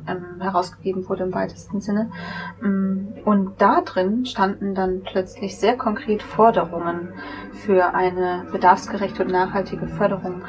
[0.06, 2.10] Ähm, herausgegeben wurde im weitesten Sinne.
[2.60, 7.08] Mm, und da drin standen dann plötzlich sehr konkret Forderungen
[7.52, 10.42] für eine bedarfsgerechte und nachhaltige Förderung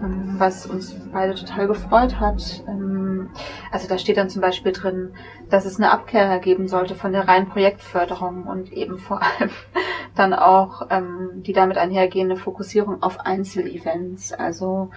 [0.00, 2.64] was uns beide total gefreut hat.
[2.66, 3.30] Ähm,
[3.70, 5.12] also da steht dann zum Beispiel drin,
[5.50, 9.50] dass es eine Abkehr geben sollte von der reinen Projektförderung und eben vor allem
[10.14, 14.32] dann auch ähm, die damit einhergehende Fokussierung auf Einzelevents.
[14.32, 14.90] Also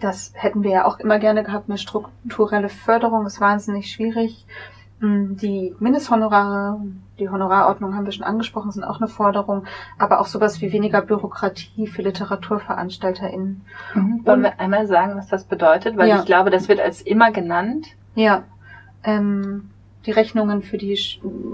[0.00, 4.46] das hätten wir ja auch immer gerne gehabt, eine strukturelle Förderung ist wahnsinnig schwierig.
[5.00, 6.80] Mm, die Mindesthonorare,
[7.18, 9.64] die Honorarordnung haben wir schon angesprochen, sind auch eine Forderung,
[9.98, 13.62] aber auch sowas wie weniger Bürokratie für LiteraturveranstalterInnen.
[13.94, 14.20] Mhm.
[14.24, 15.96] Wollen wir einmal sagen, was das bedeutet?
[15.96, 16.20] Weil ja.
[16.20, 17.88] ich glaube, das wird als immer genannt.
[18.14, 18.44] Ja.
[19.02, 19.70] Ähm,
[20.06, 20.98] die Rechnungen für die,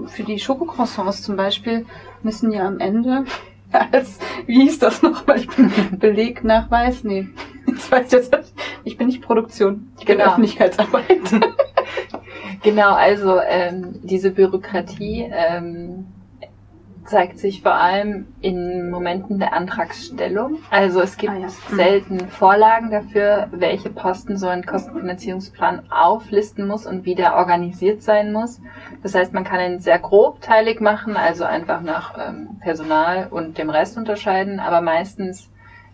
[0.07, 1.85] für die Schokocroissants zum Beispiel
[2.21, 3.25] müssen ja am Ende
[3.91, 5.37] als, wie hieß das nochmal?
[5.39, 7.03] Ich bin Belegnachweis?
[7.03, 7.29] Nee,
[7.67, 8.53] das weiß ich jetzt.
[8.83, 10.31] Ich bin nicht Produktion, ich bin genau.
[10.31, 11.05] Öffentlichkeitsarbeit.
[12.63, 16.05] Genau, also ähm, diese Bürokratie ähm,
[17.05, 20.59] zeigt sich vor allem in Momenten der Antragsstellung.
[20.69, 21.47] Also es gibt ah, ja.
[21.47, 21.75] Mhm.
[21.75, 28.31] selten Vorlagen dafür, welche Posten so ein Kostenfinanzierungsplan auflisten muss und wie der organisiert sein
[28.31, 28.61] muss.
[29.01, 33.69] Das heißt, man kann ihn sehr grobteilig machen, also einfach nach ähm, Personal und dem
[33.69, 35.49] Rest unterscheiden, aber meistens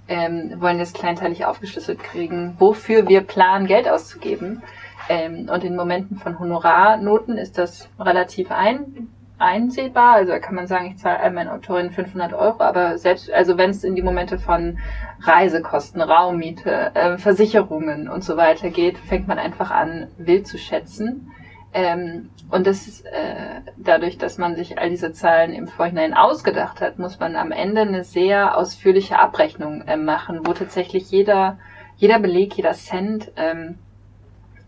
[0.09, 4.61] ähm, wollen wir es kleinteilig aufgeschlüsselt kriegen, wofür wir planen, Geld auszugeben.
[5.10, 10.16] Ähm, und in Momenten von Honorarnoten ist das relativ ein, einsehbar.
[10.16, 13.70] Also da kann man sagen, ich zahle meiner Autorin 500 Euro, aber selbst, also wenn
[13.70, 14.80] es in die Momente von
[15.22, 21.32] Reisekosten, Raummiete, äh, Versicherungen und so weiter geht, fängt man einfach an, wild zu schätzen.
[21.74, 26.82] Ähm, und das ist, äh, dadurch, dass man sich all diese Zahlen im Vorhinein ausgedacht
[26.82, 31.60] hat, muss man am Ende eine sehr ausführliche Abrechnung äh, machen, wo tatsächlich jeder,
[31.97, 33.78] jeder Beleg, jeder Cent ähm,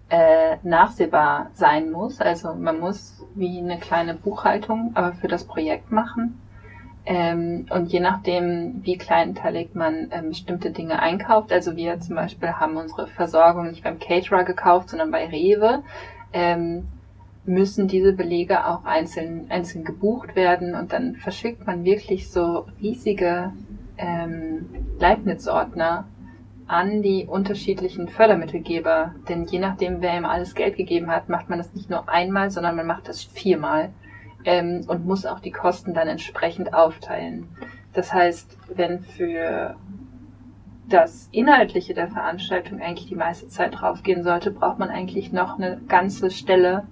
[0.09, 2.19] äh, nachsehbar sein muss.
[2.19, 6.39] Also man muss wie eine kleine Buchhaltung, aber für das Projekt machen.
[7.05, 12.49] Ähm, und je nachdem, wie kleinteilig man ähm, bestimmte Dinge einkauft, also wir zum Beispiel
[12.53, 15.83] haben unsere Versorgung nicht beim Caterer gekauft, sondern bei Rewe,
[16.33, 16.87] ähm,
[17.45, 23.53] müssen diese Belege auch einzeln, einzeln gebucht werden und dann verschickt man wirklich so riesige
[23.97, 26.05] ähm, Leibniz-Ordner
[26.69, 29.15] an die unterschiedlichen Fördermittelgeber.
[29.27, 32.51] Denn je nachdem, wer ihm alles Geld gegeben hat, macht man das nicht nur einmal,
[32.51, 33.89] sondern man macht das viermal
[34.45, 37.47] ähm, und muss auch die Kosten dann entsprechend aufteilen.
[37.93, 39.75] Das heißt, wenn für
[40.87, 45.81] das Inhaltliche der Veranstaltung eigentlich die meiste Zeit draufgehen sollte, braucht man eigentlich noch eine
[45.87, 46.87] ganze Stelle,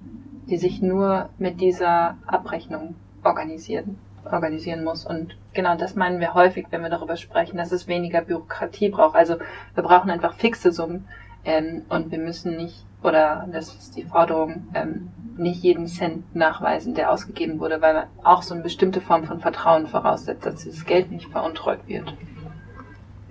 [0.49, 3.97] die sich nur mit dieser Abrechnung organisieren,
[4.33, 5.05] organisieren muss.
[5.05, 9.15] Und genau das meinen wir häufig, wenn wir darüber sprechen, dass es weniger Bürokratie braucht.
[9.15, 9.37] Also
[9.73, 11.07] wir brauchen einfach fixe Summen
[11.45, 16.95] ähm, und wir müssen nicht, oder das ist die Forderung, ähm, nicht jeden Cent nachweisen,
[16.95, 20.85] der ausgegeben wurde, weil man auch so eine bestimmte Form von Vertrauen voraussetzt, dass dieses
[20.85, 22.13] Geld nicht veruntreut wird.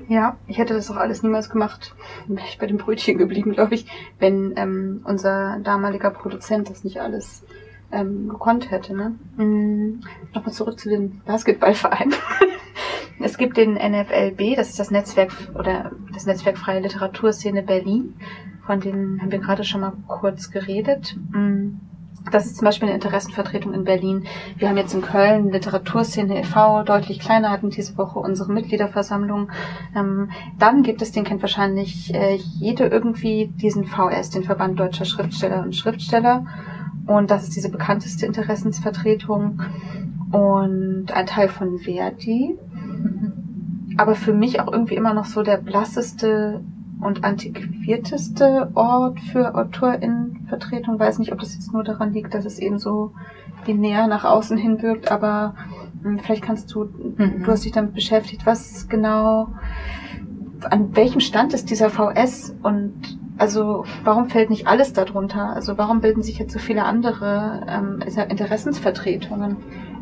[0.09, 1.95] Ja, ich hätte das auch alles niemals gemacht.
[2.29, 3.87] Wäre ich bei dem Brötchen geblieben, glaube ich,
[4.21, 7.45] wenn ähm, unser damaliger Produzent das nicht alles
[7.93, 8.95] ähm, gekonnt hätte.
[8.95, 9.15] Ne?
[9.37, 10.01] Mhm.
[10.35, 12.13] Nochmal zurück zu dem Basketballverein.
[13.21, 18.15] es gibt den NFLB, das ist das Netzwerk oder das Netzwerk Freie Literaturszene Berlin.
[18.67, 21.17] Von denen haben wir gerade schon mal kurz geredet.
[21.33, 21.81] Mhm.
[22.33, 24.27] Das ist zum Beispiel eine Interessenvertretung in Berlin.
[24.57, 29.51] Wir haben jetzt in Köln Literaturszene e.V., deutlich kleiner, hatten diese Woche unsere Mitgliederversammlung.
[29.95, 35.05] Ähm, dann gibt es, den kennt wahrscheinlich äh, jede irgendwie, diesen VS, den Verband Deutscher
[35.05, 36.47] Schriftsteller und Schriftsteller.
[37.07, 39.63] Und das ist diese bekannteste Interessensvertretung
[40.33, 42.59] und ein Teil von Verdi.
[43.97, 46.63] Aber für mich auch irgendwie immer noch so der blasseste
[47.01, 50.99] und antiquierteste Ort für AutorInnenvertretung.
[50.99, 53.13] Weiß nicht, ob das jetzt nur daran liegt, dass es eben so
[53.65, 55.55] wie näher nach außen hin wirkt, aber
[56.03, 57.43] hm, vielleicht kannst du, mhm.
[57.45, 59.49] du hast dich damit beschäftigt, was genau,
[60.63, 65.51] an welchem Stand ist dieser VS und also warum fällt nicht alles darunter?
[65.51, 69.57] Also warum bilden sich jetzt so viele andere ähm, Interessensvertretungen?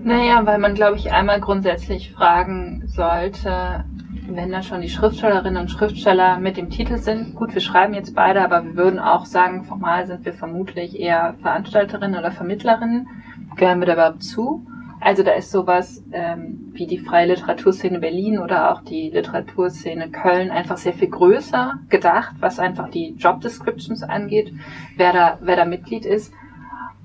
[0.04, 3.84] Naja, weil man, glaube ich, einmal grundsätzlich fragen sollte,
[4.28, 8.14] wenn da schon die Schriftstellerinnen und Schriftsteller mit dem Titel sind, gut, wir schreiben jetzt
[8.14, 13.08] beide, aber wir würden auch sagen, formal sind wir vermutlich eher Veranstalterinnen oder Vermittlerinnen.
[13.56, 14.66] Gehören wir da überhaupt zu?
[15.04, 20.50] Also da ist sowas ähm, wie die freie Literaturszene Berlin oder auch die Literaturszene Köln
[20.50, 24.54] einfach sehr viel größer gedacht, was einfach die Job Descriptions angeht,
[24.96, 26.32] wer da, wer da Mitglied ist.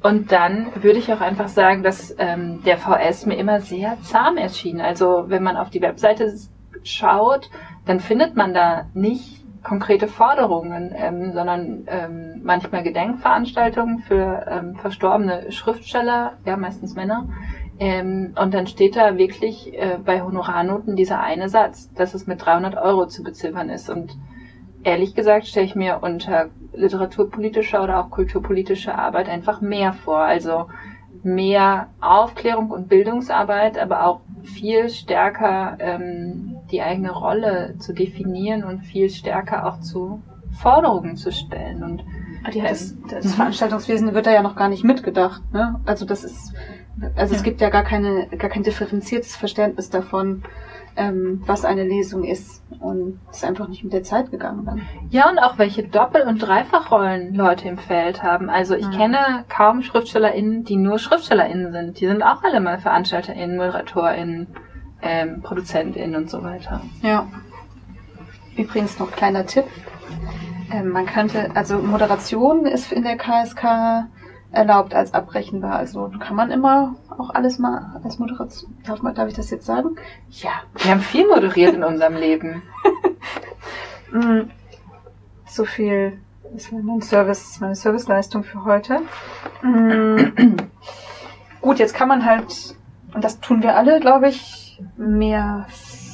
[0.01, 4.37] Und dann würde ich auch einfach sagen, dass ähm, der VS mir immer sehr zahm
[4.37, 4.79] erschien.
[4.79, 6.33] Also wenn man auf die Webseite
[6.83, 7.49] schaut,
[7.85, 15.51] dann findet man da nicht konkrete Forderungen, ähm, sondern ähm, manchmal Gedenkveranstaltungen für ähm, verstorbene
[15.51, 17.27] Schriftsteller, ja meistens Männer.
[17.79, 22.45] Ähm, und dann steht da wirklich äh, bei Honorarnoten dieser eine Satz, dass es mit
[22.45, 23.89] 300 Euro zu beziffern ist.
[23.89, 24.17] Und
[24.83, 30.19] ehrlich gesagt stelle ich mir unter literaturpolitischer oder auch kulturpolitischer Arbeit einfach mehr vor.
[30.19, 30.65] Also
[31.23, 38.81] mehr Aufklärung und Bildungsarbeit, aber auch viel stärker ähm, die eigene Rolle zu definieren und
[38.81, 40.21] viel stärker auch zu
[40.51, 41.83] Forderungen zu stellen.
[41.83, 42.03] Und
[42.53, 43.29] ja, das, das mhm.
[43.29, 45.41] Veranstaltungswesen wird da ja noch gar nicht mitgedacht.
[45.53, 45.79] Ne?
[45.85, 46.53] Also das ist,
[47.15, 47.37] also ja.
[47.37, 50.43] es gibt ja gar keine, gar kein differenziertes Verständnis davon,
[50.95, 52.63] ähm, was eine Lesung ist.
[52.79, 54.81] Und ist einfach nicht mit der Zeit gegangen dann.
[55.09, 58.49] Ja, und auch welche Doppel- und Dreifachrollen Leute im Feld haben.
[58.49, 58.91] Also ich mhm.
[58.91, 61.99] kenne kaum SchriftstellerInnen, die nur SchriftstellerInnen sind.
[61.99, 64.47] Die sind auch alle mal VeranstalterInnen, ModeratorInnen,
[65.01, 66.81] ähm, ProduzentInnen und so weiter.
[67.01, 67.27] Ja.
[68.55, 69.65] Übrigens noch kleiner Tipp.
[70.71, 74.07] Ähm, man könnte, also Moderation ist in der KSK
[74.51, 75.75] erlaubt als abbrechenbar.
[75.75, 78.75] Also kann man immer auch alles mal als Moderation.
[78.85, 79.95] Darf, darf ich das jetzt sagen?
[80.29, 82.63] Ja, wir haben viel moderiert in unserem Leben.
[84.11, 84.49] Mm,
[85.45, 86.19] so viel
[86.55, 89.01] ist mein Service, meine Serviceleistung für heute.
[89.61, 90.55] Mm.
[91.61, 92.75] Gut, jetzt kann man halt,
[93.13, 95.67] und das tun wir alle, glaube ich, mehr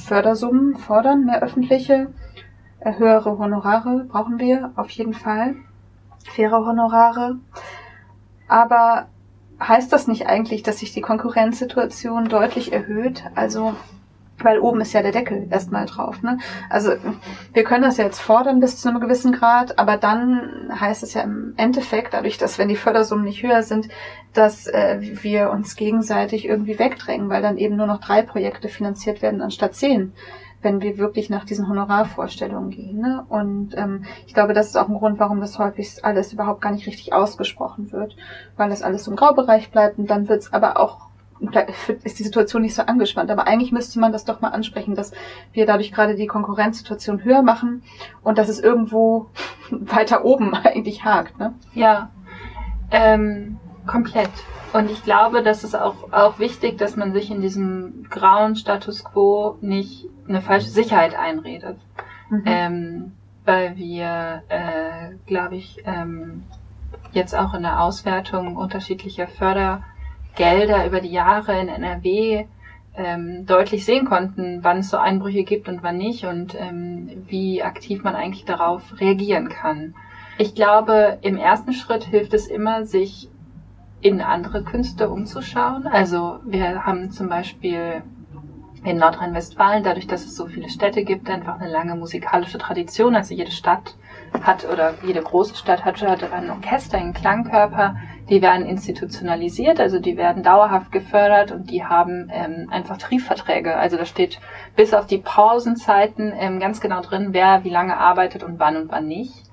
[0.06, 2.08] Fördersummen fordern, mehr öffentliche,
[2.80, 5.54] äh, höhere Honorare brauchen wir auf jeden Fall.
[6.24, 7.36] Faire Honorare.
[8.48, 9.08] Aber
[9.60, 13.24] heißt das nicht eigentlich, dass sich die Konkurrenzsituation deutlich erhöht?
[13.34, 13.74] Also,
[14.38, 16.22] weil oben ist ja der Deckel erstmal drauf.
[16.22, 16.38] Ne?
[16.68, 16.92] Also
[17.54, 21.14] wir können das ja jetzt fordern bis zu einem gewissen Grad, aber dann heißt es
[21.14, 23.88] ja im Endeffekt, dadurch, dass wenn die Fördersummen nicht höher sind,
[24.34, 29.22] dass äh, wir uns gegenseitig irgendwie wegdrängen, weil dann eben nur noch drei Projekte finanziert
[29.22, 30.12] werden anstatt zehn
[30.66, 32.98] wenn wir wirklich nach diesen Honorarvorstellungen gehen.
[32.98, 33.24] Ne?
[33.28, 36.72] Und ähm, ich glaube, das ist auch ein Grund, warum das häufig alles überhaupt gar
[36.72, 38.16] nicht richtig ausgesprochen wird,
[38.56, 41.06] weil das alles im Graubereich bleibt und dann wird es aber auch
[42.02, 43.30] ist die Situation nicht so angespannt.
[43.30, 45.12] Aber eigentlich müsste man das doch mal ansprechen, dass
[45.52, 47.82] wir dadurch gerade die Konkurrenzsituation höher machen
[48.22, 49.26] und dass es irgendwo
[49.70, 51.38] weiter oben eigentlich hakt.
[51.38, 51.54] Ne?
[51.74, 52.10] Ja,
[52.90, 54.30] ähm, komplett.
[54.76, 59.04] Und ich glaube, das ist auch, auch wichtig, dass man sich in diesem grauen Status
[59.04, 61.78] quo nicht eine falsche Sicherheit einredet.
[62.28, 62.42] Mhm.
[62.44, 63.12] Ähm,
[63.46, 66.42] weil wir, äh, glaube ich, ähm,
[67.12, 72.44] jetzt auch in der Auswertung unterschiedlicher Fördergelder über die Jahre in NRW
[72.96, 77.62] ähm, deutlich sehen konnten, wann es so Einbrüche gibt und wann nicht und ähm, wie
[77.62, 79.94] aktiv man eigentlich darauf reagieren kann.
[80.36, 83.30] Ich glaube, im ersten Schritt hilft es immer, sich
[84.00, 85.86] in andere Künste umzuschauen.
[85.86, 88.02] Also wir haben zum Beispiel
[88.86, 93.16] in Nordrhein-Westfalen, dadurch, dass es so viele Städte gibt, einfach eine lange musikalische Tradition.
[93.16, 93.96] Also jede Stadt
[94.42, 97.96] hat oder jede große Stadt hat, hat ein Orchester, einen Klangkörper.
[98.28, 103.76] Die werden institutionalisiert, also die werden dauerhaft gefördert und die haben ähm, einfach Tarifverträge.
[103.76, 104.40] Also da steht
[104.76, 108.90] bis auf die Pausenzeiten ähm, ganz genau drin, wer wie lange arbeitet und wann und
[108.90, 109.45] wann nicht.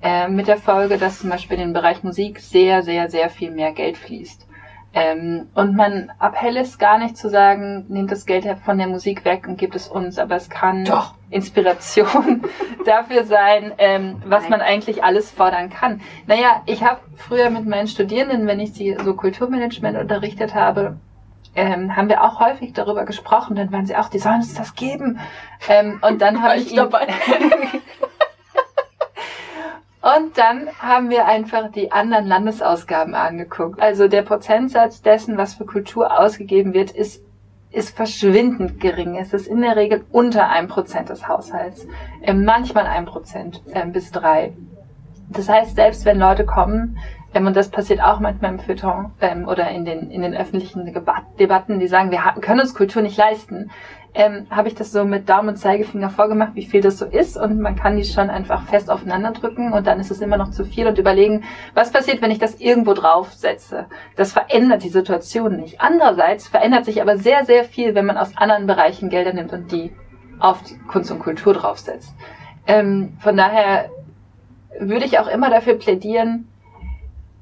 [0.00, 3.50] Äh, mit der Folge, dass zum Beispiel in den Bereich Musik sehr, sehr, sehr viel
[3.50, 4.46] mehr Geld fließt.
[4.94, 9.24] Ähm, und man Appell ist gar nicht zu sagen, nehmt das Geld von der Musik
[9.24, 11.14] weg und gibt es uns, aber es kann Doch.
[11.30, 12.42] Inspiration
[12.86, 14.52] dafür sein, ähm, was Nein.
[14.52, 16.00] man eigentlich alles fordern kann.
[16.26, 20.96] Naja, ich habe früher mit meinen Studierenden, wenn ich sie so Kulturmanagement unterrichtet habe,
[21.54, 23.56] ähm, haben wir auch häufig darüber gesprochen.
[23.56, 25.18] Dann waren sie auch, die sollen uns das geben.
[25.68, 27.08] Ähm, und dann habe ich, ich dabei.
[30.16, 33.78] Und dann haben wir einfach die anderen Landesausgaben angeguckt.
[33.78, 37.22] Also der Prozentsatz dessen, was für Kultur ausgegeben wird, ist,
[37.70, 39.16] ist verschwindend gering.
[39.16, 41.86] Es ist in der Regel unter einem Prozent des Haushalts.
[42.22, 44.54] Äh, manchmal ein Prozent äh, bis drei.
[45.28, 46.96] Das heißt, selbst wenn Leute kommen,
[47.34, 50.90] ähm, und das passiert auch manchmal im Feuilleton ähm, oder in den, in den öffentlichen
[51.38, 53.70] Debatten, die sagen, wir können uns Kultur nicht leisten,
[54.14, 57.36] ähm, habe ich das so mit Daumen und Zeigefinger vorgemacht, wie viel das so ist
[57.36, 60.50] und man kann die schon einfach fest aufeinander drücken und dann ist es immer noch
[60.50, 61.44] zu viel und überlegen,
[61.74, 63.86] was passiert, wenn ich das irgendwo draufsetze.
[64.16, 65.80] Das verändert die Situation nicht.
[65.80, 69.70] Andererseits verändert sich aber sehr, sehr viel, wenn man aus anderen Bereichen Gelder nimmt und
[69.72, 69.92] die
[70.40, 72.14] auf Kunst und Kultur draufsetzt.
[72.66, 73.90] Ähm, von daher
[74.78, 76.48] würde ich auch immer dafür plädieren,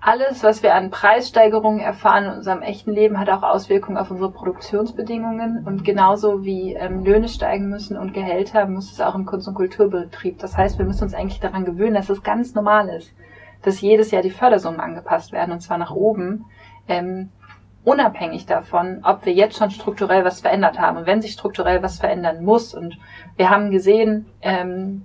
[0.07, 4.31] alles, was wir an Preissteigerungen erfahren in unserem echten Leben, hat auch Auswirkungen auf unsere
[4.31, 5.65] Produktionsbedingungen.
[5.67, 9.55] Und genauso wie ähm, Löhne steigen müssen und Gehälter, muss es auch im Kunst- und
[9.55, 10.39] Kulturbetrieb.
[10.39, 13.13] Das heißt, wir müssen uns eigentlich daran gewöhnen, dass es ganz normal ist,
[13.63, 16.45] dass jedes Jahr die Fördersummen angepasst werden, und zwar nach oben.
[16.87, 17.31] Ähm,
[17.83, 20.99] unabhängig davon, ob wir jetzt schon strukturell was verändert haben.
[20.99, 22.97] Und wenn sich strukturell was verändern muss, und
[23.37, 25.05] wir haben gesehen, ähm,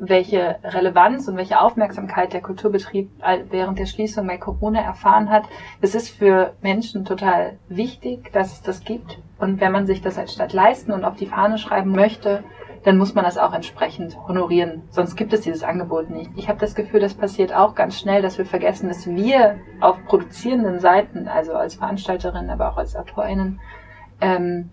[0.00, 3.10] welche Relevanz und welche Aufmerksamkeit der Kulturbetrieb
[3.50, 5.44] während der Schließung bei Corona erfahren hat.
[5.80, 9.18] Es ist für Menschen total wichtig, dass es das gibt.
[9.38, 12.42] Und wenn man sich das als Stadt leisten und auf die Fahne schreiben möchte,
[12.82, 14.82] dann muss man das auch entsprechend honorieren.
[14.88, 16.30] Sonst gibt es dieses Angebot nicht.
[16.36, 20.02] Ich habe das Gefühl, das passiert auch ganz schnell, dass wir vergessen, dass wir auf
[20.06, 23.60] produzierenden Seiten, also als Veranstalterinnen, aber auch als AutorInnen,
[24.22, 24.70] ähm,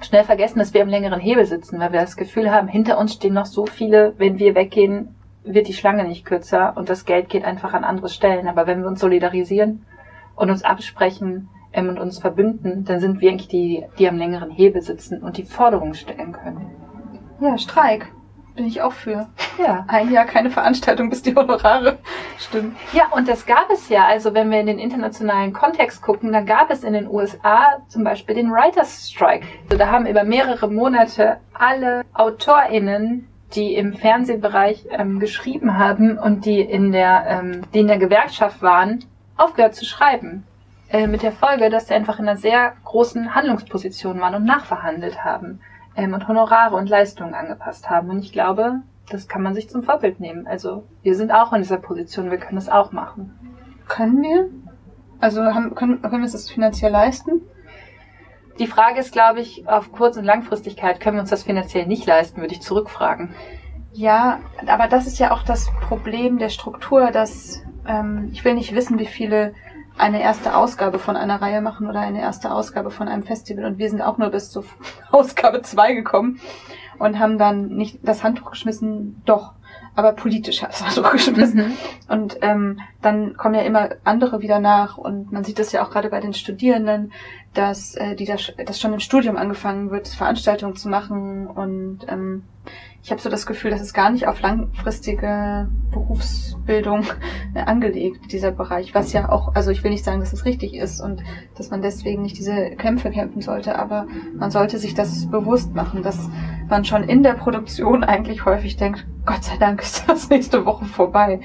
[0.00, 3.14] schnell vergessen, dass wir im längeren Hebel sitzen, weil wir das Gefühl haben, hinter uns
[3.14, 5.14] stehen noch so viele, wenn wir weggehen,
[5.44, 8.48] wird die Schlange nicht kürzer und das Geld geht einfach an andere Stellen.
[8.48, 9.84] Aber wenn wir uns solidarisieren
[10.36, 14.50] und uns absprechen ähm, und uns verbünden, dann sind wir eigentlich die, die am längeren
[14.50, 16.70] Hebel sitzen und die Forderungen stellen können.
[17.40, 18.10] Ja, Streik
[18.54, 19.28] bin ich auch für.
[19.58, 19.84] Ja.
[19.88, 21.98] Ein Jahr keine Veranstaltung, bis die Honorare
[22.38, 22.76] stimmen.
[22.92, 24.06] Ja, und das gab es ja.
[24.06, 28.04] Also wenn wir in den internationalen Kontext gucken, dann gab es in den USA zum
[28.04, 29.46] Beispiel den Writers Strike.
[29.64, 36.44] Also da haben über mehrere Monate alle AutorInnen die im Fernsehbereich ähm, geschrieben haben und
[36.44, 39.04] die in der, ähm, die in der Gewerkschaft waren,
[39.36, 40.44] aufgehört zu schreiben.
[40.88, 45.24] Äh, mit der Folge, dass sie einfach in einer sehr großen Handlungsposition waren und nachverhandelt
[45.24, 45.60] haben
[45.96, 48.10] ähm, und Honorare und Leistungen angepasst haben.
[48.10, 48.80] Und ich glaube,
[49.10, 50.46] das kann man sich zum Vorbild nehmen.
[50.46, 53.38] Also wir sind auch in dieser Position, wir können es auch machen.
[53.88, 54.48] Können wir?
[55.20, 57.42] Also haben, können, können wir uns das finanziell leisten?
[58.58, 62.06] Die Frage ist, glaube ich, auf Kurz- und Langfristigkeit können wir uns das finanziell nicht
[62.06, 63.34] leisten, würde ich zurückfragen.
[63.92, 68.74] Ja, aber das ist ja auch das Problem der Struktur, dass ähm, ich will nicht
[68.74, 69.54] wissen, wie viele
[69.96, 73.64] eine erste Ausgabe von einer Reihe machen oder eine erste Ausgabe von einem Festival.
[73.64, 74.64] Und wir sind auch nur bis zur
[75.10, 76.40] Ausgabe 2 gekommen
[76.98, 79.52] und haben dann nicht das Handtuch geschmissen, doch,
[79.96, 81.68] aber politisch hat das Handtuch geschmissen.
[81.68, 81.76] Mhm.
[82.08, 85.90] Und ähm, dann kommen ja immer andere wieder nach und man sieht das ja auch
[85.90, 87.12] gerade bei den Studierenden,
[87.52, 92.44] dass äh, die das, das schon im Studium angefangen wird, Veranstaltungen zu machen und ähm,
[93.04, 97.04] ich habe so das Gefühl, das ist gar nicht auf langfristige Berufsbildung
[97.54, 101.02] angelegt, dieser Bereich, was ja auch, also ich will nicht sagen, dass es richtig ist
[101.02, 101.22] und
[101.54, 106.02] dass man deswegen nicht diese Kämpfe kämpfen sollte, aber man sollte sich das bewusst machen,
[106.02, 106.30] dass
[106.70, 110.86] man schon in der Produktion eigentlich häufig denkt, Gott sei Dank ist das nächste Woche
[110.86, 111.40] vorbei.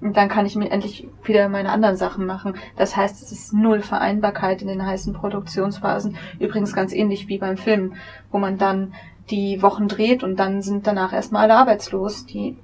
[0.00, 2.56] Und dann kann ich mir endlich wieder meine anderen Sachen machen.
[2.76, 6.16] Das heißt, es ist null Vereinbarkeit in den heißen Produktionsphasen.
[6.40, 7.94] Übrigens ganz ähnlich wie beim Film,
[8.30, 8.92] wo man dann
[9.30, 12.56] die Wochen dreht und dann sind danach erstmal alle arbeitslos, die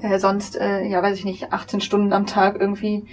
[0.00, 3.04] äh, sonst, äh, ja, weiß ich nicht, 18 Stunden am Tag irgendwie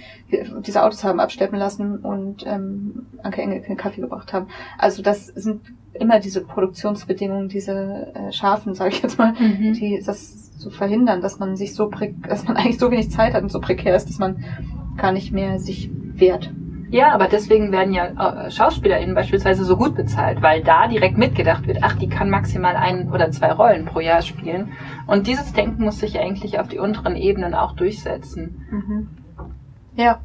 [0.60, 4.48] diese Autos haben absteppen lassen und ähm, Anke Engel keinen Kaffee gebracht haben.
[4.78, 5.60] Also das sind
[5.92, 9.74] immer diese Produktionsbedingungen, diese äh, scharfen, sage ich jetzt mal, mhm.
[9.74, 11.90] die das zu verhindern, dass man sich so
[12.26, 14.44] dass man eigentlich so wenig Zeit hat und so prekär ist, dass man
[14.96, 16.50] gar nicht mehr sich wehrt.
[16.90, 21.68] Ja, aber deswegen werden ja äh, SchauspielerInnen beispielsweise so gut bezahlt, weil da direkt mitgedacht
[21.68, 24.72] wird, ach, die kann maximal ein oder zwei Rollen pro Jahr spielen.
[25.06, 28.66] Und dieses Denken muss sich eigentlich auf die unteren Ebenen auch durchsetzen.
[28.70, 29.08] Mhm.
[29.94, 30.20] Ja.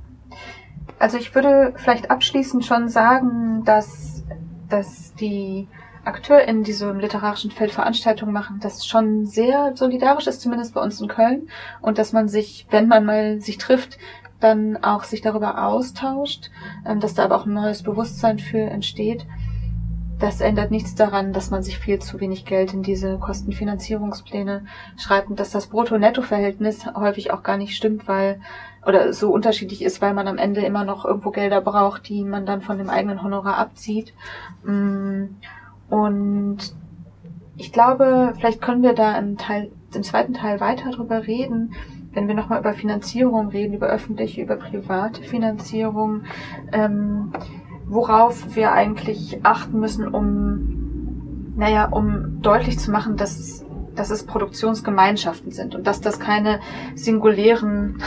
[0.97, 4.24] Also ich würde vielleicht abschließend schon sagen, dass,
[4.68, 5.68] dass die
[6.03, 10.82] AkteurInnen, die so im literarischen Feld Veranstaltungen machen, das schon sehr solidarisch ist, zumindest bei
[10.82, 11.49] uns in Köln.
[11.82, 13.97] Und dass man sich, wenn man mal sich trifft,
[14.40, 16.50] dann auch sich darüber austauscht,
[16.86, 19.26] ähm, dass da aber auch ein neues Bewusstsein für entsteht.
[20.20, 24.66] Das ändert nichts daran, dass man sich viel zu wenig Geld in diese Kostenfinanzierungspläne
[24.98, 28.40] schreibt und dass das Brutto-Netto-Verhältnis häufig auch gar nicht stimmt, weil
[28.86, 32.46] oder so unterschiedlich ist, weil man am Ende immer noch irgendwo Gelder braucht, die man
[32.46, 34.14] dann von dem eigenen Honorar abzieht.
[34.64, 35.26] Mm,
[35.90, 36.58] und
[37.58, 41.74] ich glaube, vielleicht können wir da im Teil, im zweiten Teil weiter drüber reden,
[42.16, 46.24] wenn wir nochmal über Finanzierung reden, über öffentliche, über private Finanzierung,
[46.72, 47.32] ähm,
[47.86, 55.51] worauf wir eigentlich achten müssen, um, naja, um deutlich zu machen, dass dass es Produktionsgemeinschaften
[55.51, 56.59] sind und dass das keine
[56.95, 58.01] singulären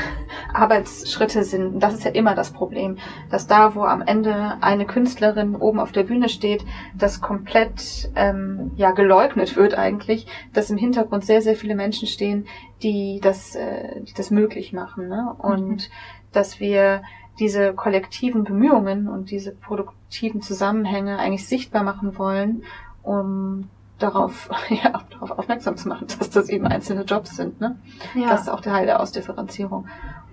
[0.53, 1.80] Arbeitsschritte sind.
[1.80, 2.99] Das ist ja immer das Problem,
[3.30, 6.64] dass da, wo am Ende eine Künstlerin oben auf der Bühne steht,
[6.96, 12.46] das komplett ähm, ja geleugnet wird eigentlich, dass im Hintergrund sehr sehr viele Menschen stehen,
[12.82, 15.09] die das, äh, die das möglich machen.
[15.09, 15.34] Ne?
[15.38, 15.92] Und mhm.
[16.32, 17.03] dass wir
[17.38, 22.64] diese kollektiven Bemühungen und diese produktiven Zusammenhänge eigentlich sichtbar machen wollen,
[23.03, 23.68] um
[23.99, 27.61] darauf, ja, darauf aufmerksam zu machen, dass das eben einzelne Jobs sind.
[27.61, 27.78] Ne?
[28.14, 28.30] Ja.
[28.30, 29.86] Das ist auch der Teil der Ausdifferenzierung.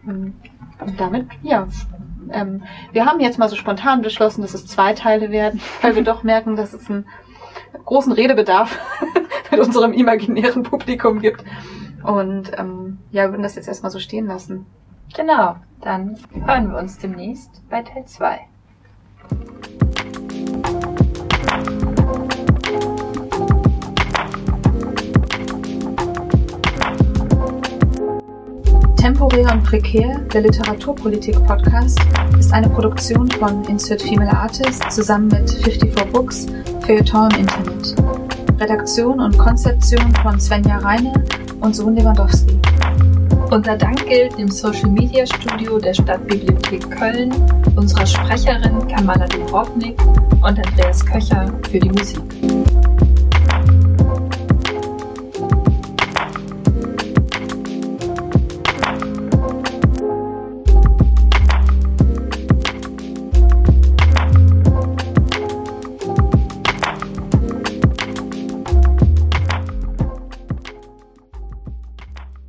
[0.05, 0.35] Und
[0.97, 1.67] damit, ja,
[2.31, 6.03] ähm, wir haben jetzt mal so spontan beschlossen, dass es zwei Teile werden, weil wir
[6.03, 7.05] doch merken, dass es einen
[7.85, 8.79] großen Redebedarf
[9.51, 11.43] mit unserem imaginären Publikum gibt.
[12.03, 14.67] Und ähm, ja, würden das jetzt erstmal so stehen lassen.
[15.15, 18.41] Genau, dann hören wir uns demnächst bei Teil 2.
[29.05, 31.99] Temporär und prekär, der Literaturpolitik-Podcast,
[32.39, 36.47] ist eine Produktion von Insert Female Artist zusammen mit 54 Books,
[36.83, 37.95] Feuilleton im Internet.
[38.59, 41.13] Redaktion und Konzeption von Svenja Reine
[41.61, 42.59] und Sohn Lewandowski.
[43.51, 47.31] Unser Dank gilt dem Social Media Studio der Stadtbibliothek Köln,
[47.75, 50.01] unserer Sprecherin Kamala Dubrovnik
[50.41, 52.64] und Andreas Köcher für die Musik.